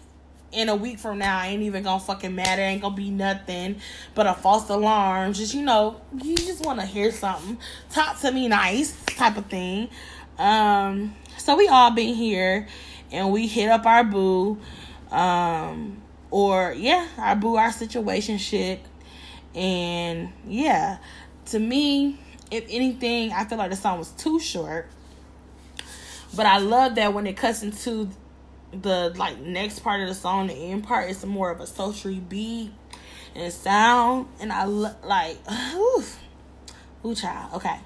[0.53, 3.77] in a week from now I ain't even gonna fucking matter, ain't gonna be nothing
[4.15, 5.33] but a false alarm.
[5.33, 7.57] Just you know, you just wanna hear something.
[7.89, 9.89] Talk to me nice type of thing.
[10.37, 12.67] Um, so we all been here
[13.11, 14.59] and we hit up our boo.
[15.11, 18.79] Um, or yeah, our boo our situation shit.
[19.53, 20.97] And yeah,
[21.47, 24.87] to me, if anything, I feel like the song was too short.
[26.35, 28.09] But I love that when it cuts into
[28.81, 32.19] the like next part of the song, the end part, is more of a sultry
[32.19, 32.71] beat
[33.35, 35.37] and sound, and I lo- like,
[35.75, 36.19] oof,
[37.05, 37.53] ooh, child.
[37.55, 37.77] Okay,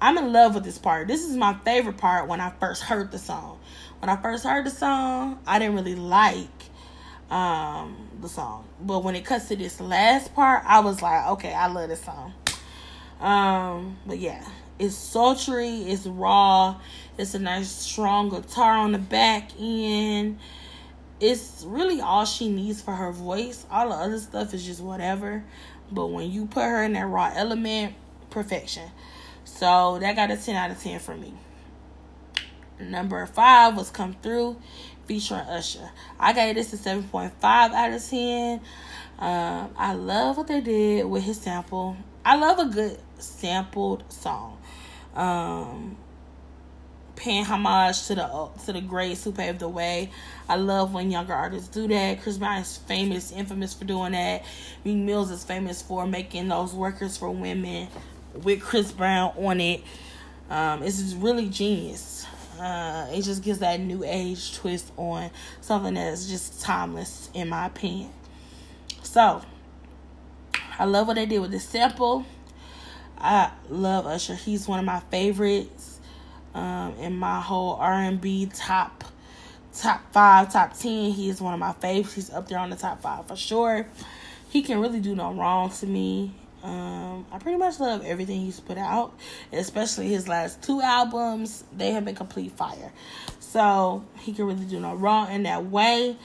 [0.00, 1.08] I'm in love with this part.
[1.08, 3.58] This is my favorite part when I first heard the song.
[4.00, 6.48] When I first heard the song, I didn't really like
[7.30, 11.52] um the song, but when it cuts to this last part, I was like, okay,
[11.52, 12.32] I love this song.
[13.20, 14.46] Um, but yeah,
[14.78, 16.78] it's sultry, it's raw,
[17.18, 20.38] it's a nice strong guitar on the back end.
[21.18, 23.64] It's really all she needs for her voice.
[23.70, 25.44] All the other stuff is just whatever.
[25.90, 27.94] But when you put her in that raw element,
[28.28, 28.90] perfection.
[29.44, 31.32] So that got a 10 out of 10 for me.
[32.78, 34.56] Number five was Come Through
[35.06, 35.90] featuring Usher.
[36.20, 38.60] I gave this a 7.5 out of 10.
[39.18, 41.96] Um, I love what they did with his sample.
[42.24, 44.58] I love a good sampled song.
[45.14, 45.96] Um,
[47.16, 50.10] paying homage to the to the greats who paved the way.
[50.48, 52.22] I love when younger artists do that.
[52.22, 54.44] Chris Brown is famous, infamous for doing that.
[54.84, 57.88] Meek Mills is famous for making those workers for women
[58.42, 59.82] with Chris Brown on it.
[60.48, 62.26] Um, it's really genius.
[62.60, 67.66] Uh, it just gives that new age twist on something that's just timeless, in my
[67.66, 68.10] opinion.
[69.02, 69.42] So,
[70.78, 72.24] I love what they did with the sample.
[73.18, 74.34] I love Usher.
[74.34, 75.75] He's one of my favorites
[76.56, 79.04] um, in my whole R&B top
[79.74, 81.10] top five, top ten.
[81.10, 82.14] He is one of my favorites.
[82.14, 83.86] He's up there on the top five for sure.
[84.48, 86.32] He can really do no wrong to me.
[86.62, 89.12] Um, I pretty much love everything he's put out,
[89.52, 91.62] especially his last two albums.
[91.76, 92.90] They have been complete fire.
[93.38, 96.16] So he can really do no wrong in that way.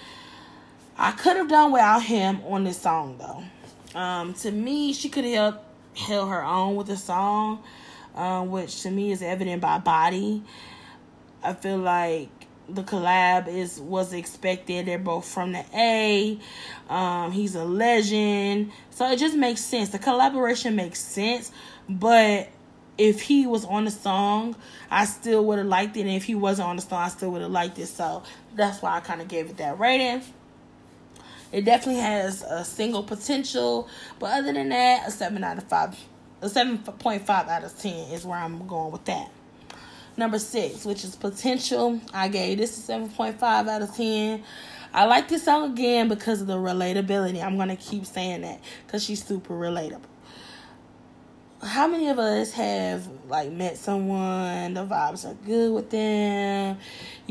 [0.98, 4.00] I could have done without him on this song though.
[4.00, 5.60] Um, to me, she could have
[5.94, 7.62] held her own with the song,
[8.16, 10.44] um, which to me is evident by body.
[11.44, 12.30] I feel like
[12.70, 14.86] the collab is was expected.
[14.86, 16.40] They're both from the A.
[16.90, 19.90] Um, he's a legend, so it just makes sense.
[19.90, 21.52] The collaboration makes sense,
[21.90, 22.50] but
[22.98, 24.56] if he was on the song,
[24.90, 26.02] I still would have liked it.
[26.02, 27.88] And if he wasn't on the song, I still would have liked it.
[27.88, 28.24] So
[28.56, 30.22] that's why I kind of gave it that rating.
[31.52, 33.90] It definitely has a single potential,
[34.20, 35.98] but other than that, a seven out of five,
[36.42, 39.32] a seven point five out of ten is where I'm going with that.
[40.18, 44.44] Number six, which is potential, I gave this a seven point five out of ten.
[44.94, 47.42] I like this song again because of the relatability.
[47.42, 50.02] I'm gonna keep saying that because she's super relatable
[51.64, 56.76] how many of us have like met someone the vibes are good with them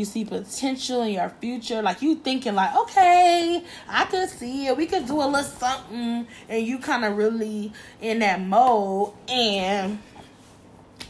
[0.00, 4.76] you see potential in your future like you thinking like okay i could see it
[4.76, 9.98] we could do a little something and you kind of really in that mode and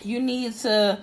[0.03, 0.99] you need to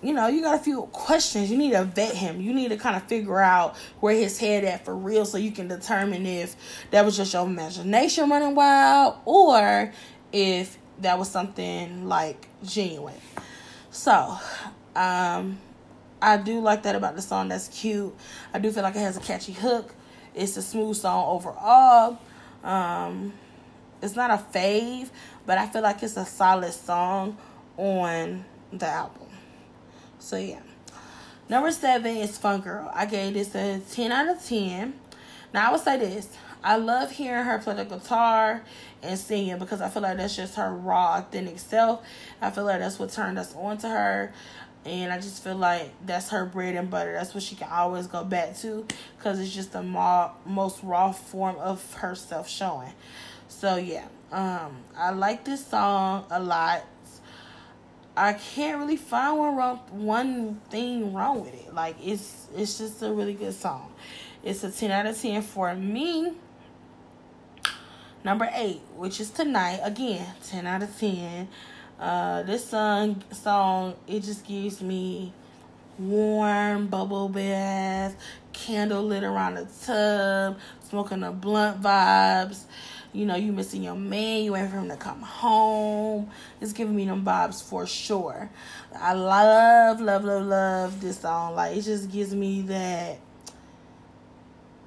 [0.00, 1.50] you know, you got a few questions.
[1.50, 2.40] You need to vet him.
[2.40, 5.50] You need to kind of figure out where his head at for real so you
[5.50, 6.54] can determine if
[6.92, 9.92] that was just your imagination running wild or
[10.32, 13.20] if that was something like genuine.
[13.90, 14.38] So,
[14.94, 15.58] um,
[16.20, 17.48] I do like that about the song.
[17.48, 18.14] That's cute.
[18.52, 19.94] I do feel like it has a catchy hook.
[20.34, 22.18] It's a smooth song overall.
[22.64, 23.32] Um,
[24.02, 25.10] it's not a fave,
[25.46, 27.36] but I feel like it's a solid song
[27.76, 29.28] on the album.
[30.18, 30.60] So yeah.
[31.48, 32.90] Number seven is Fun Girl.
[32.92, 34.92] I gave this a 10 out of 10.
[35.54, 36.28] Now I would say this.
[36.62, 38.62] I love hearing her play the guitar
[39.02, 42.04] and singing because I feel like that's just her raw, authentic self.
[42.42, 44.32] I feel like that's what turned us on to her.
[44.88, 47.12] And I just feel like that's her bread and butter.
[47.12, 48.86] That's what she can always go back to
[49.18, 52.92] because it's just the mo- most raw form of herself showing.
[53.48, 56.84] So, yeah, um, I like this song a lot.
[58.16, 61.72] I can't really find one wrong, one thing wrong with it.
[61.72, 63.92] Like it's it's just a really good song.
[64.42, 66.32] It's a ten out of ten for me.
[68.24, 71.48] Number eight, which is tonight, again, 10 out of 10.
[71.98, 75.32] Uh, this song, song, it just gives me
[75.98, 78.14] warm bubble bath,
[78.52, 80.56] candle lit around the tub,
[80.88, 82.62] smoking a blunt vibes.
[83.12, 86.30] You know, you missing your man, you waiting for him to come home.
[86.60, 88.48] It's giving me them vibes for sure.
[88.94, 91.56] I love, love, love, love this song.
[91.56, 93.18] Like, it just gives me that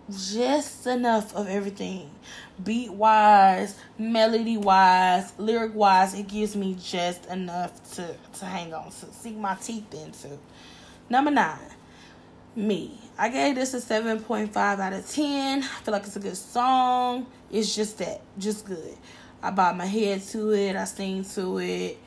[0.10, 2.10] just enough of everything
[2.64, 8.86] beat wise melody wise lyric wise it gives me just enough to to hang on
[8.92, 10.38] to sink my teeth into.
[11.10, 11.60] Number nine
[12.56, 12.98] me.
[13.18, 17.28] I gave this a 7.5 out of 10 i feel like it's a good song.
[17.52, 18.98] It's just that just good.
[19.44, 20.76] I bought my head to it.
[20.76, 21.98] I sing to it.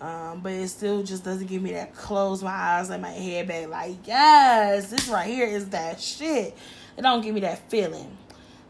[0.00, 3.48] Um, but it still just doesn't give me that close my eyes and my head
[3.48, 3.68] back.
[3.68, 6.56] Like yes this right here is that shit.
[6.96, 8.16] It don't give me that feeling.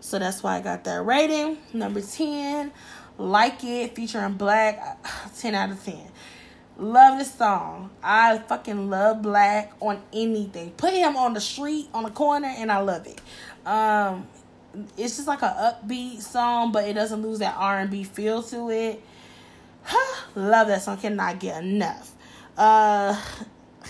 [0.01, 1.59] So that's why I got that rating.
[1.72, 2.72] Number 10,
[3.18, 4.96] Like It, featuring 6LACK,
[5.40, 5.99] 10 out of 10.
[6.78, 7.90] Love this song.
[8.03, 10.70] I fucking love 6LACK on anything.
[10.72, 13.20] Put him on the street, on the corner, and I love it.
[13.66, 14.26] Um,
[14.96, 19.03] it's just like an upbeat song, but it doesn't lose that R&B feel to it.
[20.34, 20.99] love that song.
[20.99, 22.12] Cannot get enough.
[22.57, 23.20] Uh,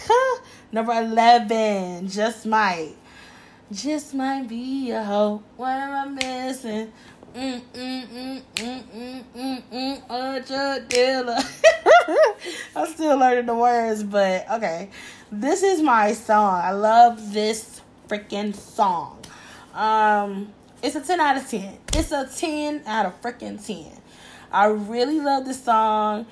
[0.73, 2.95] number 11, Just Might.
[3.71, 5.43] Just might be a hoe.
[5.59, 6.91] What am I missing?
[7.35, 11.39] Mm, mm, mm, mm, mm, mm, mm, a drug dealer.
[12.77, 14.89] I'm still learning the words, but okay.
[15.31, 16.63] This is my song.
[16.65, 19.19] I love this freaking song.
[19.75, 21.77] Um, it's a 10 out of 10.
[21.93, 23.85] It's a 10 out of freaking 10.
[24.51, 26.25] I really love this song.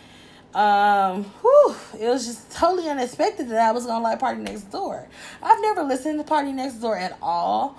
[0.57, 5.07] Um, whew, it was just totally unexpected that I was gonna like PARTYNEXTDOOR.
[5.43, 7.77] I've never listened to PARTYNEXTDOOR at all,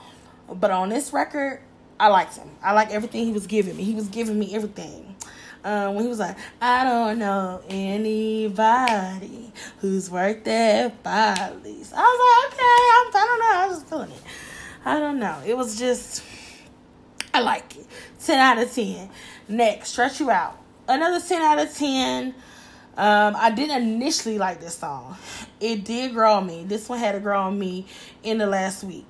[0.47, 1.61] but on this record,
[1.99, 2.51] I liked him.
[2.61, 3.83] I like everything he was giving me.
[3.83, 5.15] He was giving me everything.
[5.63, 11.91] Um, when he was like, I don't know anybody who's worked at Follies.
[11.95, 12.63] I was like, okay,
[12.93, 13.51] I'm, I don't know.
[13.55, 14.21] I was just feeling it.
[14.85, 15.41] I don't know.
[15.43, 16.23] It was just,
[17.33, 17.87] I like it.
[18.23, 19.09] 10 out of 10.
[19.47, 20.61] Next, Stretch You Out.
[20.87, 22.35] Another 10 out of 10.
[22.97, 25.15] Um, I didn't initially like this song.
[25.59, 26.63] It did grow on me.
[26.63, 27.85] This one had to grow on me
[28.23, 29.05] in the last week.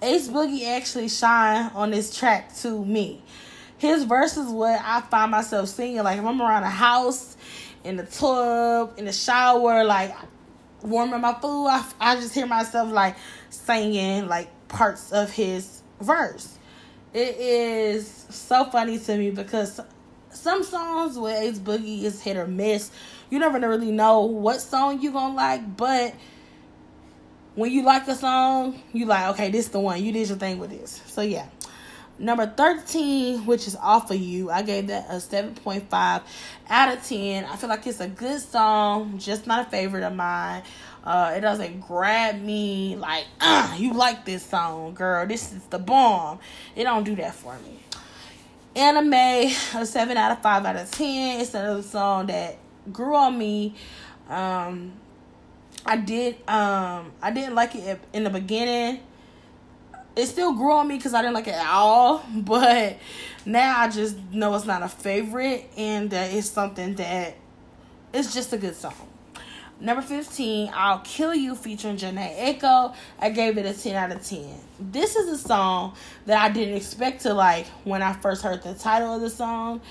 [0.00, 3.22] A Boogie actually shine on this track to me.
[3.76, 6.02] His verse is what I find myself singing.
[6.02, 7.36] Like if I'm around the house,
[7.84, 10.14] in the tub, in the shower, like
[10.82, 13.16] warming my food, I, I just hear myself like
[13.50, 16.58] singing like parts of his verse.
[17.12, 19.80] It is so funny to me because
[20.30, 22.90] some songs with A Boogie is hit or miss.
[23.30, 26.14] You never really know what song you gonna like, but
[27.56, 30.02] when you like a song, you like, okay, this is the one.
[30.02, 31.02] You did your thing with this.
[31.06, 31.46] So yeah.
[32.18, 36.22] Number 13, which is off of you, I gave that a 7.5
[36.70, 37.44] out of 10.
[37.44, 40.62] I feel like it's a good song, just not a favorite of mine.
[41.04, 45.26] Uh, it doesn't grab me like, uh, you like this song, girl.
[45.26, 46.38] This is the bomb.
[46.74, 47.80] It don't do that for me.
[48.74, 51.40] Anna Mae, a 7 out of 5 out of 10.
[51.40, 52.56] It's another song that
[52.92, 53.74] grew on me.
[54.28, 54.92] Um,
[55.86, 59.00] I did um I didn't like it in the beginning.
[60.16, 62.98] It still grew on me because I didn't like it at all, but
[63.44, 67.36] now I just know it's not a favorite and that it's something that
[68.12, 68.94] it's just a good song.
[69.78, 72.94] Number 15, I'll Kill You featuring Jhené Aiko.
[73.18, 74.58] I gave it a 10 out of 10.
[74.80, 78.72] This is a song that I didn't expect to like when I first heard the
[78.72, 79.82] title of the song.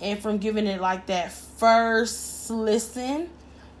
[0.00, 3.30] And from giving it like that first listen,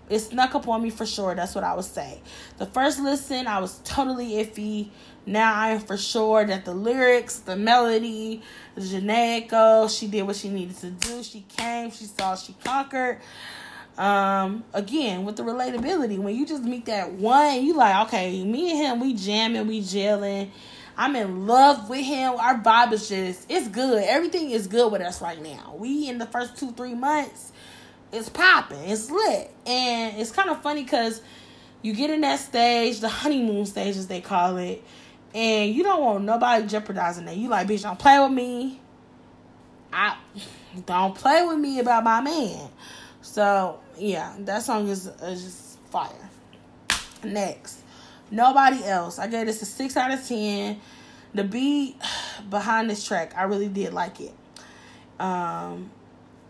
[0.08, 1.34] it snuck up on me for sure.
[1.34, 2.20] That's what I would say.
[2.56, 4.88] The first listen, I was totally iffy.
[5.26, 8.42] Now I am for sure that the lyrics, the melody,
[8.74, 11.22] the Aiko, she did what she needed to do.
[11.22, 13.20] She came, she saw, she conquered.
[13.98, 18.70] Um, again, with the relatability, when you just meet that one, you like, okay, me
[18.70, 20.50] and him, we jamming, we gelling.
[20.96, 22.34] I'm in love with him.
[22.34, 24.02] Our vibe is just, it's good.
[24.04, 25.74] Everything is good with us right now.
[25.76, 27.52] We in the first two, three months,
[28.12, 31.20] it's popping, it's lit, and it's kind of funny because
[31.82, 34.82] you get in that stage, the honeymoon stage as they call it,
[35.34, 37.36] and you don't want nobody jeopardizing that.
[37.36, 38.80] You like, bitch, don't play with me.
[39.92, 40.16] I
[40.86, 42.68] don't play with me about my man.
[43.22, 46.30] So yeah, that song is, is just fire.
[47.22, 47.78] Next,
[48.30, 49.18] nobody else.
[49.18, 50.80] I gave this a six out of ten.
[51.34, 51.96] The beat
[52.50, 54.34] behind this track, I really did like it.
[55.20, 55.90] Um,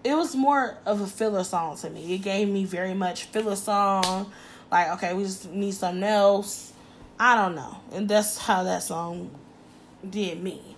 [0.08, 2.14] it was more of a filler song to me.
[2.14, 4.32] It gave me very much filler song.
[4.72, 6.72] Like, okay, we just need something else.
[7.20, 7.76] I don't know.
[7.92, 9.30] And that's how that song
[10.08, 10.76] did me.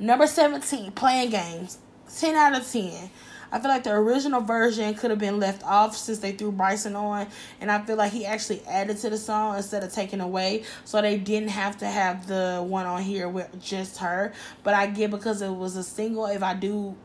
[0.00, 1.78] Number 17, playing games.
[2.18, 3.08] 10 out of 10.
[3.52, 6.96] I feel like the original version could have been left off since they threw Bryson
[6.96, 7.28] on,
[7.60, 11.00] and I feel like he actually added to the song instead of taking away, so
[11.00, 14.32] they didn't have to have the one on here with just her.
[14.64, 16.26] But I get because it was a single.
[16.26, 16.96] If I do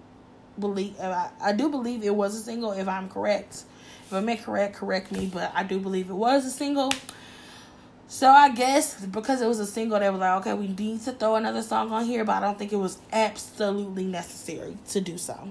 [0.60, 3.64] believe I, I do believe it was a single if I'm correct.
[4.06, 6.91] If I'm incorrect, correct me, but I do believe it was a single.
[8.08, 11.14] So I guess because it was a single, they were like, okay, we need to
[11.14, 15.18] throw another song on here, but I don't think it was absolutely necessary to do
[15.18, 15.47] so.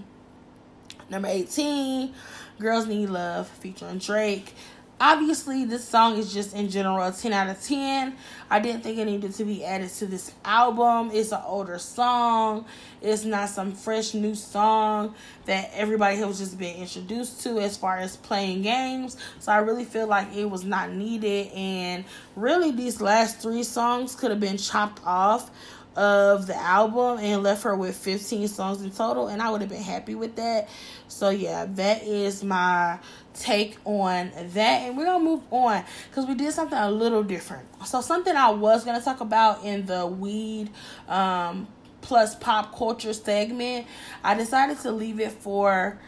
[1.08, 2.12] Number 18,
[2.58, 4.54] Girls Need Love featuring Drake
[5.00, 8.14] obviously this song is just in general a 10 out of 10
[8.50, 11.10] i didn't think it needed to be added to this album.
[11.12, 12.66] It's an older song.
[13.00, 15.14] It's not some fresh new song
[15.46, 19.16] that everybody has just been introduced to as far as playing games.
[19.38, 21.48] So i really feel like it was not needed.
[21.52, 22.04] And
[22.36, 25.50] really these last three songs could have been chopped off
[25.96, 29.70] of the album and left her with 15 songs in total and I would have
[29.70, 30.68] been happy with that.
[31.08, 32.98] So yeah, that is my
[33.34, 37.66] take on that and we're gonna move on because we did something a little different.
[37.86, 40.70] So something i was gonna talk about in the weed
[41.08, 41.66] um,
[42.00, 43.86] plus pop culture segment
[44.24, 45.98] i decided to leave it for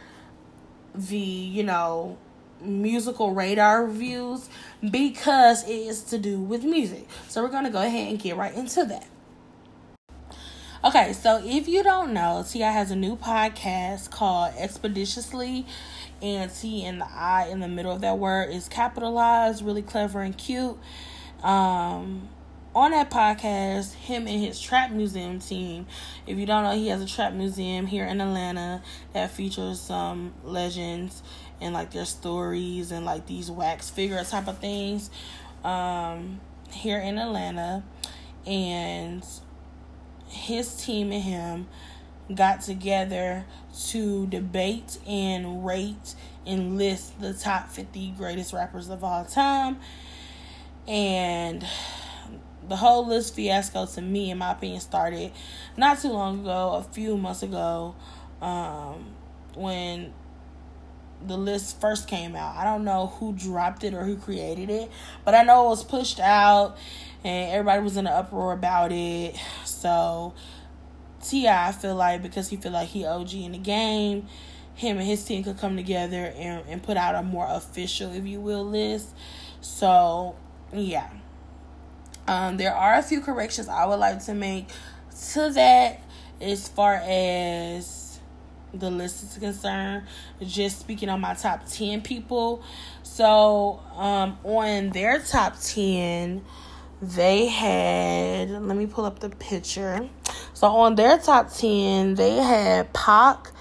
[0.95, 2.17] the you know
[2.61, 4.49] musical radar reviews
[4.89, 7.07] because it is to do with music.
[7.27, 9.05] So we're gonna go ahead and get right into that
[10.85, 12.69] Okay, so if you don't know, T.I.
[12.69, 15.65] has a new podcast called Expeditiously,
[16.21, 20.19] and T and the I in the middle of that word is capitalized, really clever
[20.19, 20.77] and cute.
[21.41, 22.27] Um,
[22.75, 25.85] on that podcast, him and his trap museum team.
[26.27, 30.33] If you don't know, he has a trap museum here in Atlanta that features some
[30.43, 31.23] legends
[31.61, 35.09] and like their stories and like these wax figure type of things
[35.63, 37.85] um, here in Atlanta.
[38.45, 39.25] And
[40.33, 41.67] his team and him
[42.33, 43.45] got together
[43.87, 46.15] to debate and rate
[46.45, 49.77] and list the top 50 greatest rappers of all time.
[50.87, 51.65] And
[52.67, 55.31] the whole list fiasco to me, in my opinion, started
[55.77, 57.95] not too long ago, a few months ago,
[58.41, 59.05] um,
[59.55, 60.13] when
[61.25, 62.55] the list first came out.
[62.55, 64.91] I don't know who dropped it or who created it,
[65.23, 66.77] but I know it was pushed out
[67.23, 69.35] and everybody was in an uproar about it.
[69.65, 70.33] So
[71.23, 71.69] T.I.
[71.69, 74.27] I feel like because he feel like he OG in the game,
[74.75, 78.25] him and his team could come together and, and put out a more official, if
[78.25, 79.09] you will, list.
[79.61, 80.35] So
[80.73, 81.09] yeah.
[82.27, 84.69] Um, there are a few corrections I would like to make
[85.31, 86.01] to that
[86.39, 88.19] as far as
[88.73, 90.07] the list is concerned.
[90.41, 92.63] Just speaking on my top 10 people.
[93.03, 96.43] So, um, on their top 10,
[97.03, 100.07] they had, let me pull up the picture.
[100.53, 103.51] So, on their top 10, they had Pac,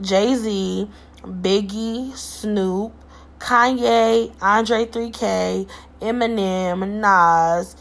[0.00, 0.90] Jay Z,
[1.22, 2.92] Biggie, Snoop,
[3.38, 5.68] Kanye, Andre 3K,
[6.00, 7.76] Eminem, Nas,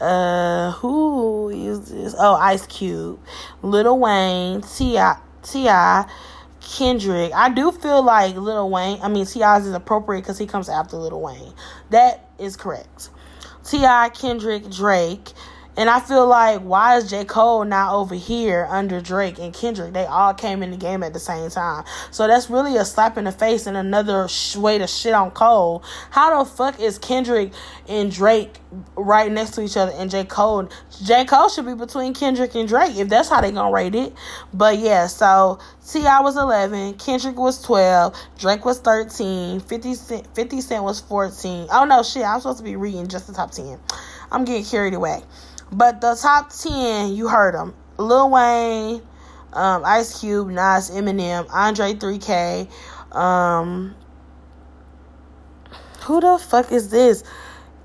[0.00, 2.14] uh, who is this?
[2.18, 3.20] Oh, Ice Cube,
[3.60, 6.10] Little Wayne, T.I., T.I.,
[6.62, 7.32] Kendrick.
[7.34, 10.96] I do feel like Little Wayne, I mean, T.I.'s is appropriate because he comes after
[10.96, 11.52] Little Wayne.
[11.90, 13.10] That is correct.
[13.64, 15.32] T.I., Kendrick, Drake,
[15.76, 17.24] and I feel like why is J.
[17.24, 19.92] Cole not over here under Drake and Kendrick?
[19.92, 21.84] They all came in the game at the same time.
[22.12, 25.32] So that's really a slap in the face and another sh- way to shit on
[25.32, 25.82] Cole.
[26.10, 27.52] How the fuck is Kendrick
[27.88, 28.54] and Drake
[28.94, 30.24] right next to each other and J.
[30.24, 30.68] Cole?
[31.02, 31.24] J.
[31.24, 34.12] Cole should be between Kendrick and Drake if that's how they gonna rate it.
[34.52, 35.58] But yeah, so
[35.88, 36.20] T.I.
[36.20, 41.66] was 11, Kendrick was 12, Drake was 13, 50 Cent, 50 Cent was 14.
[41.72, 43.78] Oh no, shit, I'm supposed to be reading just the top 10.
[44.30, 45.22] I'm getting carried away.
[45.74, 47.74] But the top 10, you heard them.
[47.98, 49.02] Lil Wayne,
[49.52, 52.70] um, Ice Cube, Nas, Eminem, Andre 3K.
[53.12, 53.96] Um,
[56.02, 57.24] who the fuck is this?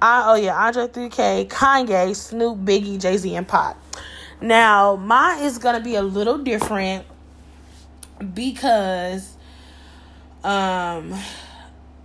[0.01, 3.75] I, oh yeah, Andre 3K, Kanye, Snoop, Biggie, Jay Z, and Pop.
[4.39, 7.05] Now, mine is gonna be a little different
[8.35, 9.35] because
[10.43, 11.13] um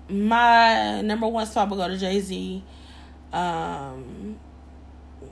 [0.09, 2.65] my number one spot will go to Jay Z.
[3.33, 4.39] Um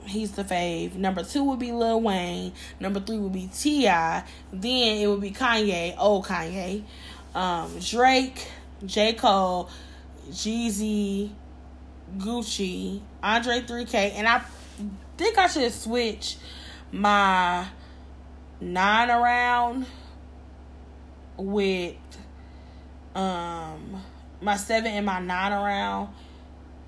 [0.07, 0.95] he's the fave.
[0.95, 2.53] Number two would be Lil Wayne.
[2.81, 4.25] Number three would be T.I.
[4.53, 6.85] Then it would be Kanye, old Kanye.
[7.35, 8.47] Um, Drake,
[8.85, 9.15] J.
[9.15, 9.71] Cole,
[10.31, 11.31] Jeezy,
[12.19, 14.13] Gucci, Andre 3K.
[14.15, 14.43] And I
[15.17, 16.37] think I should switch
[16.91, 17.67] my
[18.61, 19.87] nine around
[21.37, 21.97] with
[23.15, 24.01] um
[24.41, 26.09] my seven and my nine around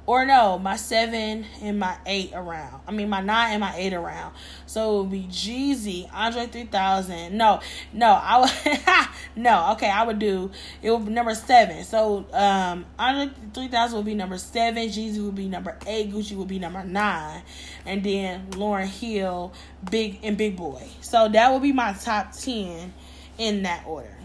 [0.06, 2.82] or no, my seven and my eight around.
[2.86, 4.34] I mean, my nine and my eight around.
[4.66, 7.36] So it would be Jeezy, Andre 3000.
[7.36, 7.60] No,
[7.92, 10.50] no, I would, no, okay, I would do,
[10.82, 11.84] it would be number seven.
[11.84, 16.48] So, um, Andre 3000 would be number seven, Jeezy would be number eight, Gucci would
[16.48, 17.42] be number nine,
[17.86, 19.54] and then Lauryn Hill,
[19.90, 20.86] Big, and Big Boi.
[21.00, 22.92] So that would be my top 10
[23.38, 24.16] in that order.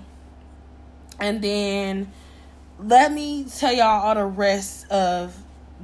[1.22, 2.12] And then,
[2.80, 5.36] let me tell y'all all the rest of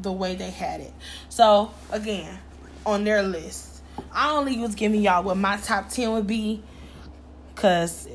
[0.02, 0.94] the way they had it.
[1.30, 2.40] So again,
[2.86, 3.82] on their list,
[4.12, 6.62] I only was giving y'all what my top ten would be,
[7.56, 8.08] cause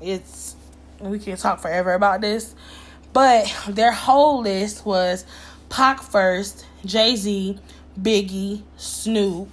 [0.00, 0.56] it's
[1.00, 2.54] we can talk forever about this.
[3.12, 5.24] But their whole list was
[5.68, 7.58] Pac first, Jay Z,
[8.00, 9.48] Biggie, Snoop,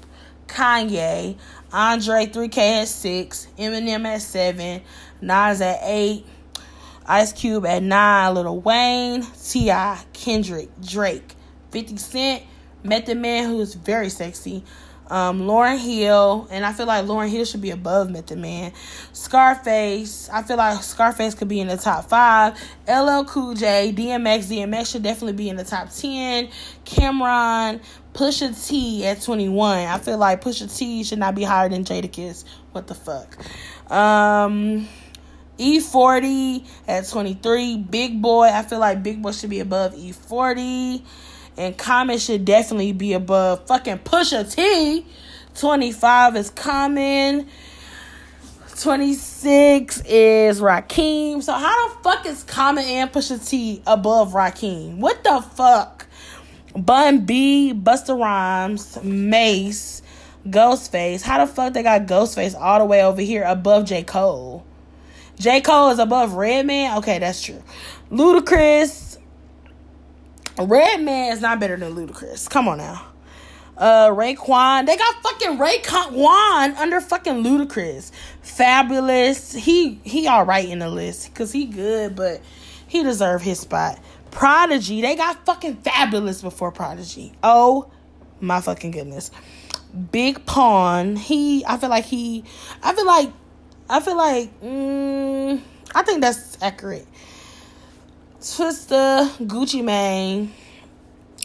[0.48, 1.38] Kanye,
[1.72, 4.82] Andre 3K at six, Eminem at seven,
[5.22, 6.26] Nas at eight,
[7.06, 11.36] Ice Cube at nine, Little Wayne, T.I., Kendrick, Drake,
[11.74, 12.44] 50 Cent,
[12.84, 14.64] Method Man, who is very sexy.
[15.08, 18.72] Um, Lauryn Hill, and I feel like Lauryn Hill should be above Method Man.
[19.12, 22.54] Scarface, I feel like Scarface could be in the top five.
[22.88, 26.48] LL Cool J, DMX, DMX should definitely be in the top 10.
[26.86, 27.82] Cam'ron,
[28.14, 29.88] Pusha T at 21.
[29.88, 32.46] I feel like Pusha T should not be higher than Jadakiss.
[32.72, 33.38] What the fuck?
[33.92, 34.88] Um,
[35.60, 37.78] E40 at 23.
[37.78, 41.04] Big Boi, I feel like Big Boi should be above E40.
[41.58, 45.06] And Common should definitely be above fucking Pusha T.
[45.56, 47.48] 25 is Common.
[48.80, 51.44] 26 is Rakim.
[51.44, 54.98] So how the fuck is Common and Pusha T above Rakim?
[54.98, 56.08] What the fuck?
[56.76, 60.02] Bun B, Busta Rhymes, Mase,
[60.48, 61.22] Ghostface.
[61.22, 64.02] How the fuck they got Ghostface all the way over here above J.
[64.02, 64.66] Cole?
[65.38, 65.62] J.
[65.62, 66.98] Cole is above Redman?
[66.98, 67.62] Okay, that's true.
[68.12, 69.03] Ludacris.
[70.60, 72.50] Redman is not better than Ludacris.
[72.50, 73.08] Come on now.
[73.78, 74.86] Uh, Raekwon.
[74.86, 78.12] They got fucking Raekwon under fucking Ludacris.
[78.44, 79.56] Fabolous.
[79.58, 82.42] He he all right in the list because he good, but
[82.88, 84.00] he deserve his spot.
[84.30, 85.02] Prodigy.
[85.02, 87.34] They got fucking Fabolous before Prodigy.
[87.42, 87.90] Oh
[88.40, 89.32] my fucking goodness.
[90.12, 91.16] Big Pun.
[91.16, 91.66] He.
[91.66, 92.44] I feel like he.
[92.84, 93.32] I feel like.
[93.90, 94.62] I feel like.
[94.62, 95.62] Mm,
[95.96, 97.08] I think that's accurate.
[98.44, 100.52] Twista, Gucci Mane.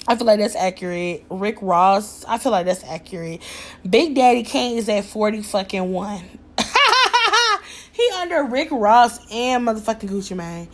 [0.09, 1.24] I feel like that's accurate.
[1.30, 3.40] Rick Ross, I feel like that's accurate.
[3.88, 6.24] Big Daddy Kane is at 40 fucking one.
[7.92, 10.66] he under Rick Ross and motherfucking Gucci Mane.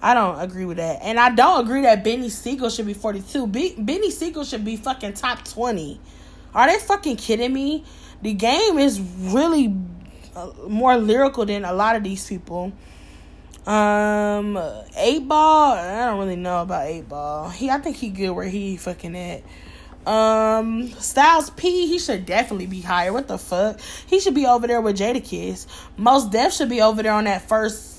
[0.00, 1.00] I don't agree with that.
[1.02, 3.46] And I don't agree that Beanie Sigel should be 42.
[3.46, 6.00] Be- Beanie Sigel should be fucking top 20.
[6.54, 7.84] Are they fucking kidding me?
[8.22, 9.76] The game is really
[10.34, 12.72] uh, more lyrical than a lot of these people.
[13.66, 14.56] Um,
[14.96, 15.72] eight ball.
[15.72, 17.50] I don't really know about eight ball.
[17.50, 19.42] He, I think he good where he fucking at.
[20.06, 23.12] Um, Styles P, he should definitely be higher.
[23.12, 23.80] What the fuck?
[24.06, 25.66] He should be over there with Jadakiss.
[25.96, 27.98] Mos Def should be over there on that first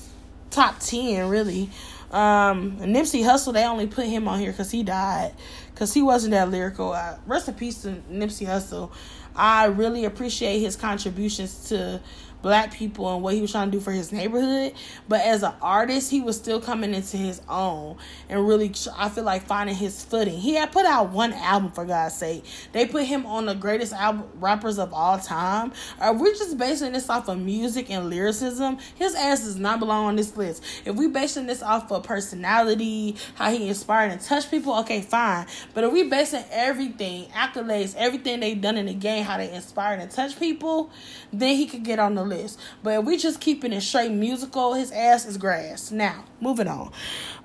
[0.50, 1.68] top ten, really.
[2.10, 5.34] Um, Nipsey Hussle, they only put him on here because he died,
[5.74, 6.92] because he wasn't that lyrical.
[6.92, 8.90] Uh, rest in peace to Nipsey Hussle.
[9.36, 12.00] I really appreciate his contributions to
[12.42, 14.72] black people and what he was trying to do for his neighborhood.
[15.08, 17.96] But as an artist, he was still coming into his own
[18.28, 20.38] and really, I feel like finding his footing.
[20.38, 22.44] He had put out one album for God's sake.
[22.72, 25.72] They put him on the greatest album rappers of all time.
[26.00, 28.78] Uh, Are we just basing this off of music and lyricism?
[28.94, 30.62] His ass does not belong on this list.
[30.84, 35.46] If we basing this off of personality, how he inspired and touched people, okay, fine.
[35.74, 40.00] But if we basing everything, accolades, everything they've done in the game, how they inspired
[40.00, 40.90] and touched people,
[41.32, 42.37] then he could get on the list.
[42.82, 45.90] But if we just keeping it straight musical, his ass is grass.
[45.90, 46.92] Now, moving on.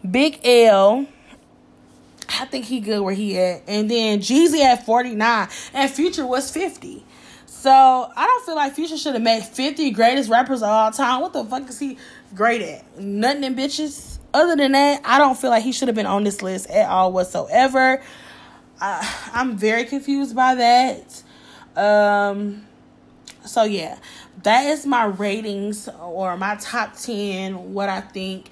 [0.09, 1.07] Big L.
[2.29, 3.63] I think he good where he at.
[3.67, 5.47] And then Jeezy at 49.
[5.73, 7.05] And Future was 50.
[7.45, 11.21] So I don't feel like Future should have made 50 greatest rappers of all time.
[11.21, 11.97] What the fuck is he
[12.35, 12.99] great at?
[12.99, 14.19] Nothing in bitches.
[14.33, 16.89] Other than that, I don't feel like he should have been on this list at
[16.89, 18.01] all whatsoever.
[18.81, 21.23] I, I'm very confused by that.
[21.75, 22.65] Um,
[23.45, 23.97] so yeah,
[24.43, 28.49] that is my ratings or my top 10 what I think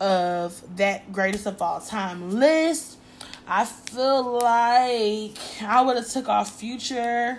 [0.00, 2.98] of that greatest of all time list.
[3.46, 7.38] I feel like I would have took off Future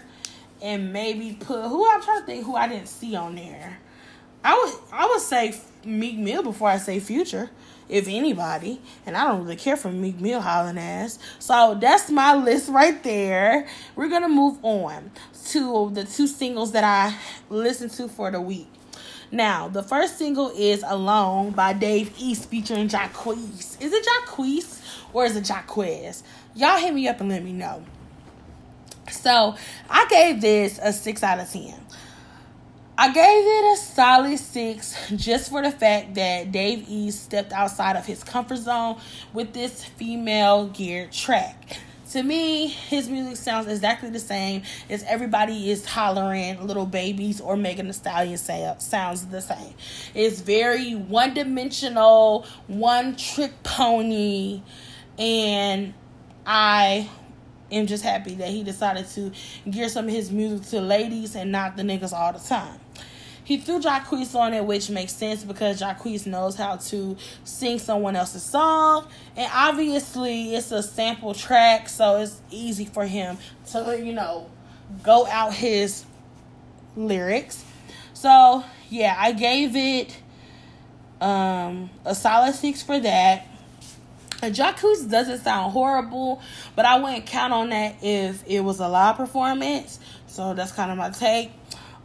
[0.61, 3.79] and maybe put who I'm trying to think who I didn't see on there.
[4.43, 7.49] I would I would say Meek Mill before I say Future
[7.89, 8.81] if anybody.
[9.05, 11.17] And I don't really care for Meek Mill howling ass.
[11.39, 13.67] So that's my list right there.
[13.95, 15.11] We're gonna move on
[15.45, 17.15] to the two singles that I
[17.49, 18.67] listened to for the week.
[19.31, 23.81] Now, the first single is Alone by Dave East featuring Jacquees.
[23.81, 24.81] Is it Jacquees
[25.13, 26.23] or is it Jacquez?
[26.55, 27.83] Y'all hit me up and let me know.
[29.11, 29.55] So,
[29.89, 31.73] I gave this a 6 out of 10.
[32.97, 37.97] I gave it a solid six just for the fact that Dave East stepped outside
[37.97, 38.97] of his comfort zone
[39.33, 41.77] with this female geared track.
[42.11, 47.57] To me, his music sounds exactly the same as everybody is hollering little babies or
[47.57, 49.73] Megan Thee Stallion sounds the same.
[50.13, 54.61] It's very one dimensional, one trick pony,
[55.17, 55.95] and
[56.45, 57.09] I
[57.71, 59.31] am just happy that he decided to
[59.69, 62.79] gear some of his music to ladies and not the niggas all the time.
[63.45, 68.15] He threw Jacquees on it, which makes sense because Jacquees knows how to sing someone
[68.15, 69.07] else's song.
[69.37, 73.37] And obviously, it's a sample track, so it's easy for him
[73.71, 74.49] to, you know,
[75.03, 76.05] go out his
[76.95, 77.63] lyrics.
[78.15, 80.17] So, yeah, I gave it
[81.21, 83.47] um, a solid six for that.
[84.41, 86.41] Jacquees doesn't sound horrible,
[86.75, 89.99] but I wouldn't count on that if it was a live performance.
[90.27, 91.51] So that's kind of my take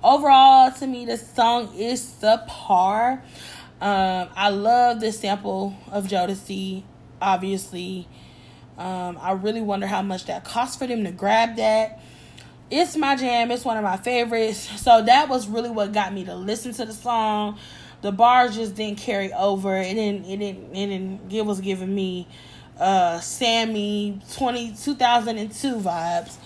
[0.03, 3.21] overall to me the song is subpar.
[3.81, 6.83] Um, i love the sample of jodeci
[7.21, 8.09] obviously.
[8.79, 12.01] Um, i really wonder how much that cost for them to grab that.
[12.71, 13.51] It's my jam.
[13.51, 14.59] It's one of my favorites.
[14.81, 17.59] So that was really what got me to listen to the song.
[18.01, 19.77] The bars just didn't carry over.
[19.77, 22.27] It didn't it didn't it didn't it was giving me
[22.79, 26.39] uh sammy 20 2002 vibes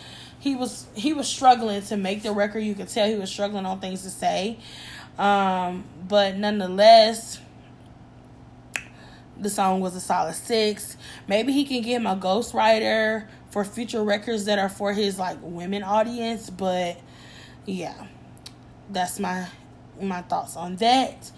[0.45, 2.59] he was he was struggling to make the record.
[2.61, 4.59] You could tell he was struggling on things to say.
[5.19, 7.41] Um, but nonetheless,
[9.39, 10.99] the song was a solid six.
[11.27, 15.39] Maybe he can get him a ghostwriter for future records that are for his like
[15.41, 17.01] women audience, but
[17.65, 18.07] yeah.
[18.91, 19.47] That's my
[19.99, 21.33] my thoughts on that.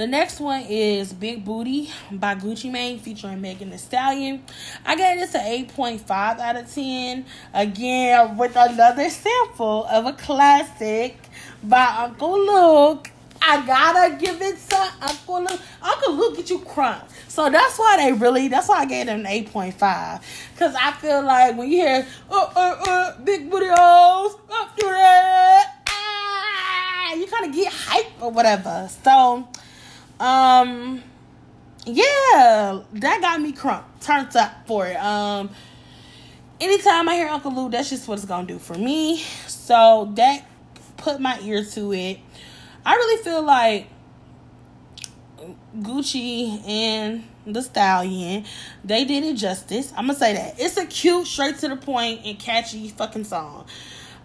[0.00, 4.42] The next one is Big Booty by Gucci Mane featuring Megan Thee Stallion.
[4.86, 7.26] I gave this an 8.5 out of 10.
[7.52, 11.18] Again, with another sample of a classic
[11.62, 13.10] by Uncle Luke.
[13.42, 15.60] I gotta give it to Uncle Luke.
[15.82, 17.04] Uncle Luke get you crunk.
[17.28, 20.22] So that's why they really, that's why I gave them an 8.5.
[20.54, 24.86] Because I feel like when you hear, uh, uh, uh, big booty hoes, up to
[24.86, 28.88] that, ah, you kind of get hype or whatever.
[29.04, 29.46] So,
[30.20, 31.02] um,
[31.86, 34.96] yeah, that got me crunk, turned up for it.
[34.96, 35.50] Um,
[36.60, 39.18] anytime I hear Uncle Luke, that's just what it's gonna do for me.
[39.46, 40.44] So that
[40.98, 42.20] put my ear to it.
[42.84, 43.88] I really feel like
[45.78, 48.44] Gucci and the Stallion,
[48.84, 49.92] they did it justice.
[49.96, 53.66] I'm gonna say that it's a cute, straight to the point, and catchy fucking song.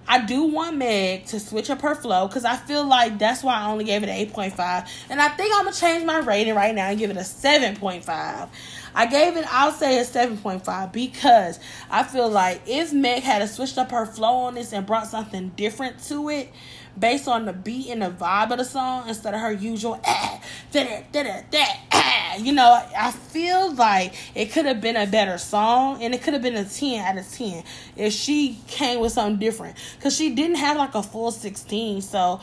[0.08, 3.56] I do want Meg to switch up her flow because I feel like that's why
[3.56, 4.88] I only gave it an 8.5.
[5.10, 7.22] And I think I'm going to change my rating right now and give it a
[7.22, 8.49] 7.5.
[8.97, 13.78] I gave it, I'll say a 7.5 because I feel like if Meg had switched
[13.78, 16.51] up her flow on this and brought something different to it,
[16.98, 20.41] based on the beat and the vibe of the song instead of her usual ah,
[20.72, 22.36] da, da, da, da, ah.
[22.38, 26.34] you know i feel like it could have been a better song and it could
[26.34, 27.64] have been a 10 out of 10
[27.96, 29.76] if she came with something different.
[29.98, 32.39] Because she didn't have like a full 16 so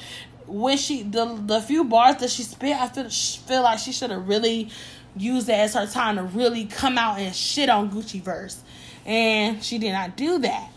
[0.47, 4.11] when she the the few bars that she spit i feel feel like she should
[4.11, 4.69] have really
[5.17, 8.63] used that as her time to really come out and shit on gucci verse.
[9.05, 10.71] And she did not do that.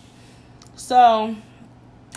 [0.76, 1.36] So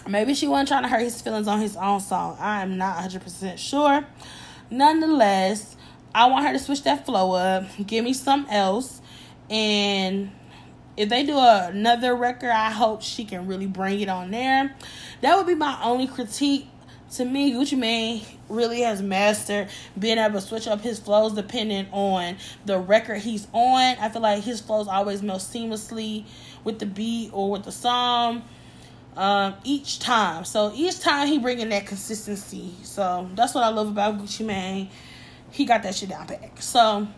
[0.09, 2.39] Maybe she wasn't trying to hurt his feelings on his own song.
[2.41, 4.07] I am not 100% sure.
[4.71, 5.77] Nonetheless,
[6.15, 9.03] I want her to switch that flow up, give me something else.
[9.51, 10.31] And
[10.97, 14.75] if they do another record, I hope she can really bring it on there.
[15.21, 16.69] That would be my only critique.
[17.17, 21.87] To me, Gucci Mane really has mastered being able to switch up his flows depending
[21.91, 23.97] on the record he's on.
[23.99, 26.25] I feel like his flows always melt seamlessly
[26.65, 28.43] with the beat or with the song
[29.19, 30.45] um, each time.
[30.45, 32.73] So each time he bringing that consistency.
[32.85, 34.89] So that's what I love about Gucci Mane.
[35.51, 36.63] He got that shit down pat.
[36.63, 37.09] So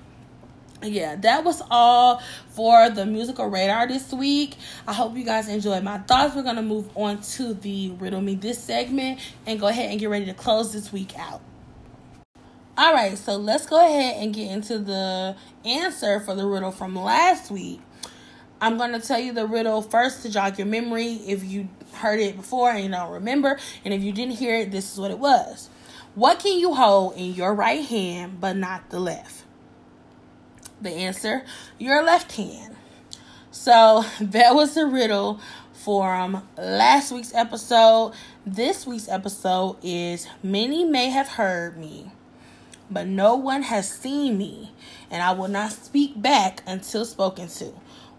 [0.83, 4.57] yeah, that was all for the musical radar this week.
[4.89, 6.35] I hope you guys enjoyed my thoughts.
[6.35, 10.09] We're gonna move on to the riddle me this segment and go ahead and get
[10.09, 11.43] ready to close this week out.
[12.79, 15.37] All right, so let's go ahead and get into the
[15.67, 17.83] answer for the riddle from last week.
[18.63, 22.37] I'm to tell you the riddle first to jog your memory if you heard it
[22.37, 23.59] before and you don't remember.
[23.85, 25.71] And if you didn't hear it, this is what it was.
[26.15, 29.45] What can you hold in your right hand but not the left?
[30.81, 31.45] The answer,
[31.79, 32.77] your left hand.
[33.51, 35.41] So that was the riddle
[35.73, 38.13] from last week's episode.
[38.45, 42.13] This week's episode is Many may have heard me,
[42.91, 44.73] but no one has seen me,
[45.11, 47.73] and I will not speak back until spoken to.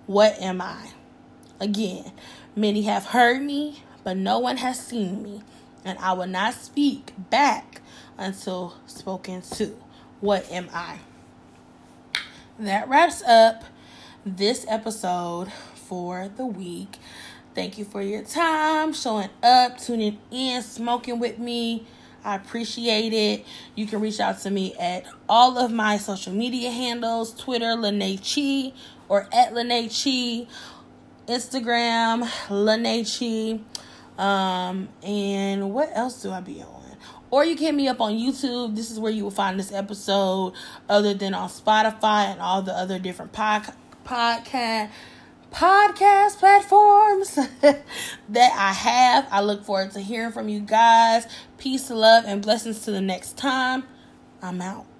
[0.08, 0.92] What am I?
[1.60, 2.12] Again,
[2.56, 5.42] many have heard me, but no one has seen me,
[5.86, 7.82] and I will not speak back
[8.18, 9.78] until spoken to.
[10.20, 11.00] What am I?
[12.60, 13.64] That wraps up
[14.26, 16.98] this episode for the week.
[17.54, 21.86] Thank you for your time, showing up, tuning in, smoking with me.
[22.24, 23.46] I appreciate it.
[23.76, 28.20] You can reach out to me at all of my social media handles Twitter, Lene
[28.20, 28.74] Chi,
[29.10, 30.48] or at Lene Chi,
[31.28, 33.62] Instagram, Lenechi.
[34.18, 36.82] Um, and what else do I be on?
[37.32, 38.76] Or you can hit me up on YouTube.
[38.76, 40.54] This is where you will find this episode,
[40.90, 43.74] other than on Spotify and all the other different pod-
[44.06, 44.90] podcast
[45.52, 47.84] podcast platforms that
[48.58, 49.28] I have.
[49.32, 51.26] I look forward to hearing from you guys.
[51.58, 53.84] Peace, love, and blessings to the next time.
[54.42, 54.91] I'm out.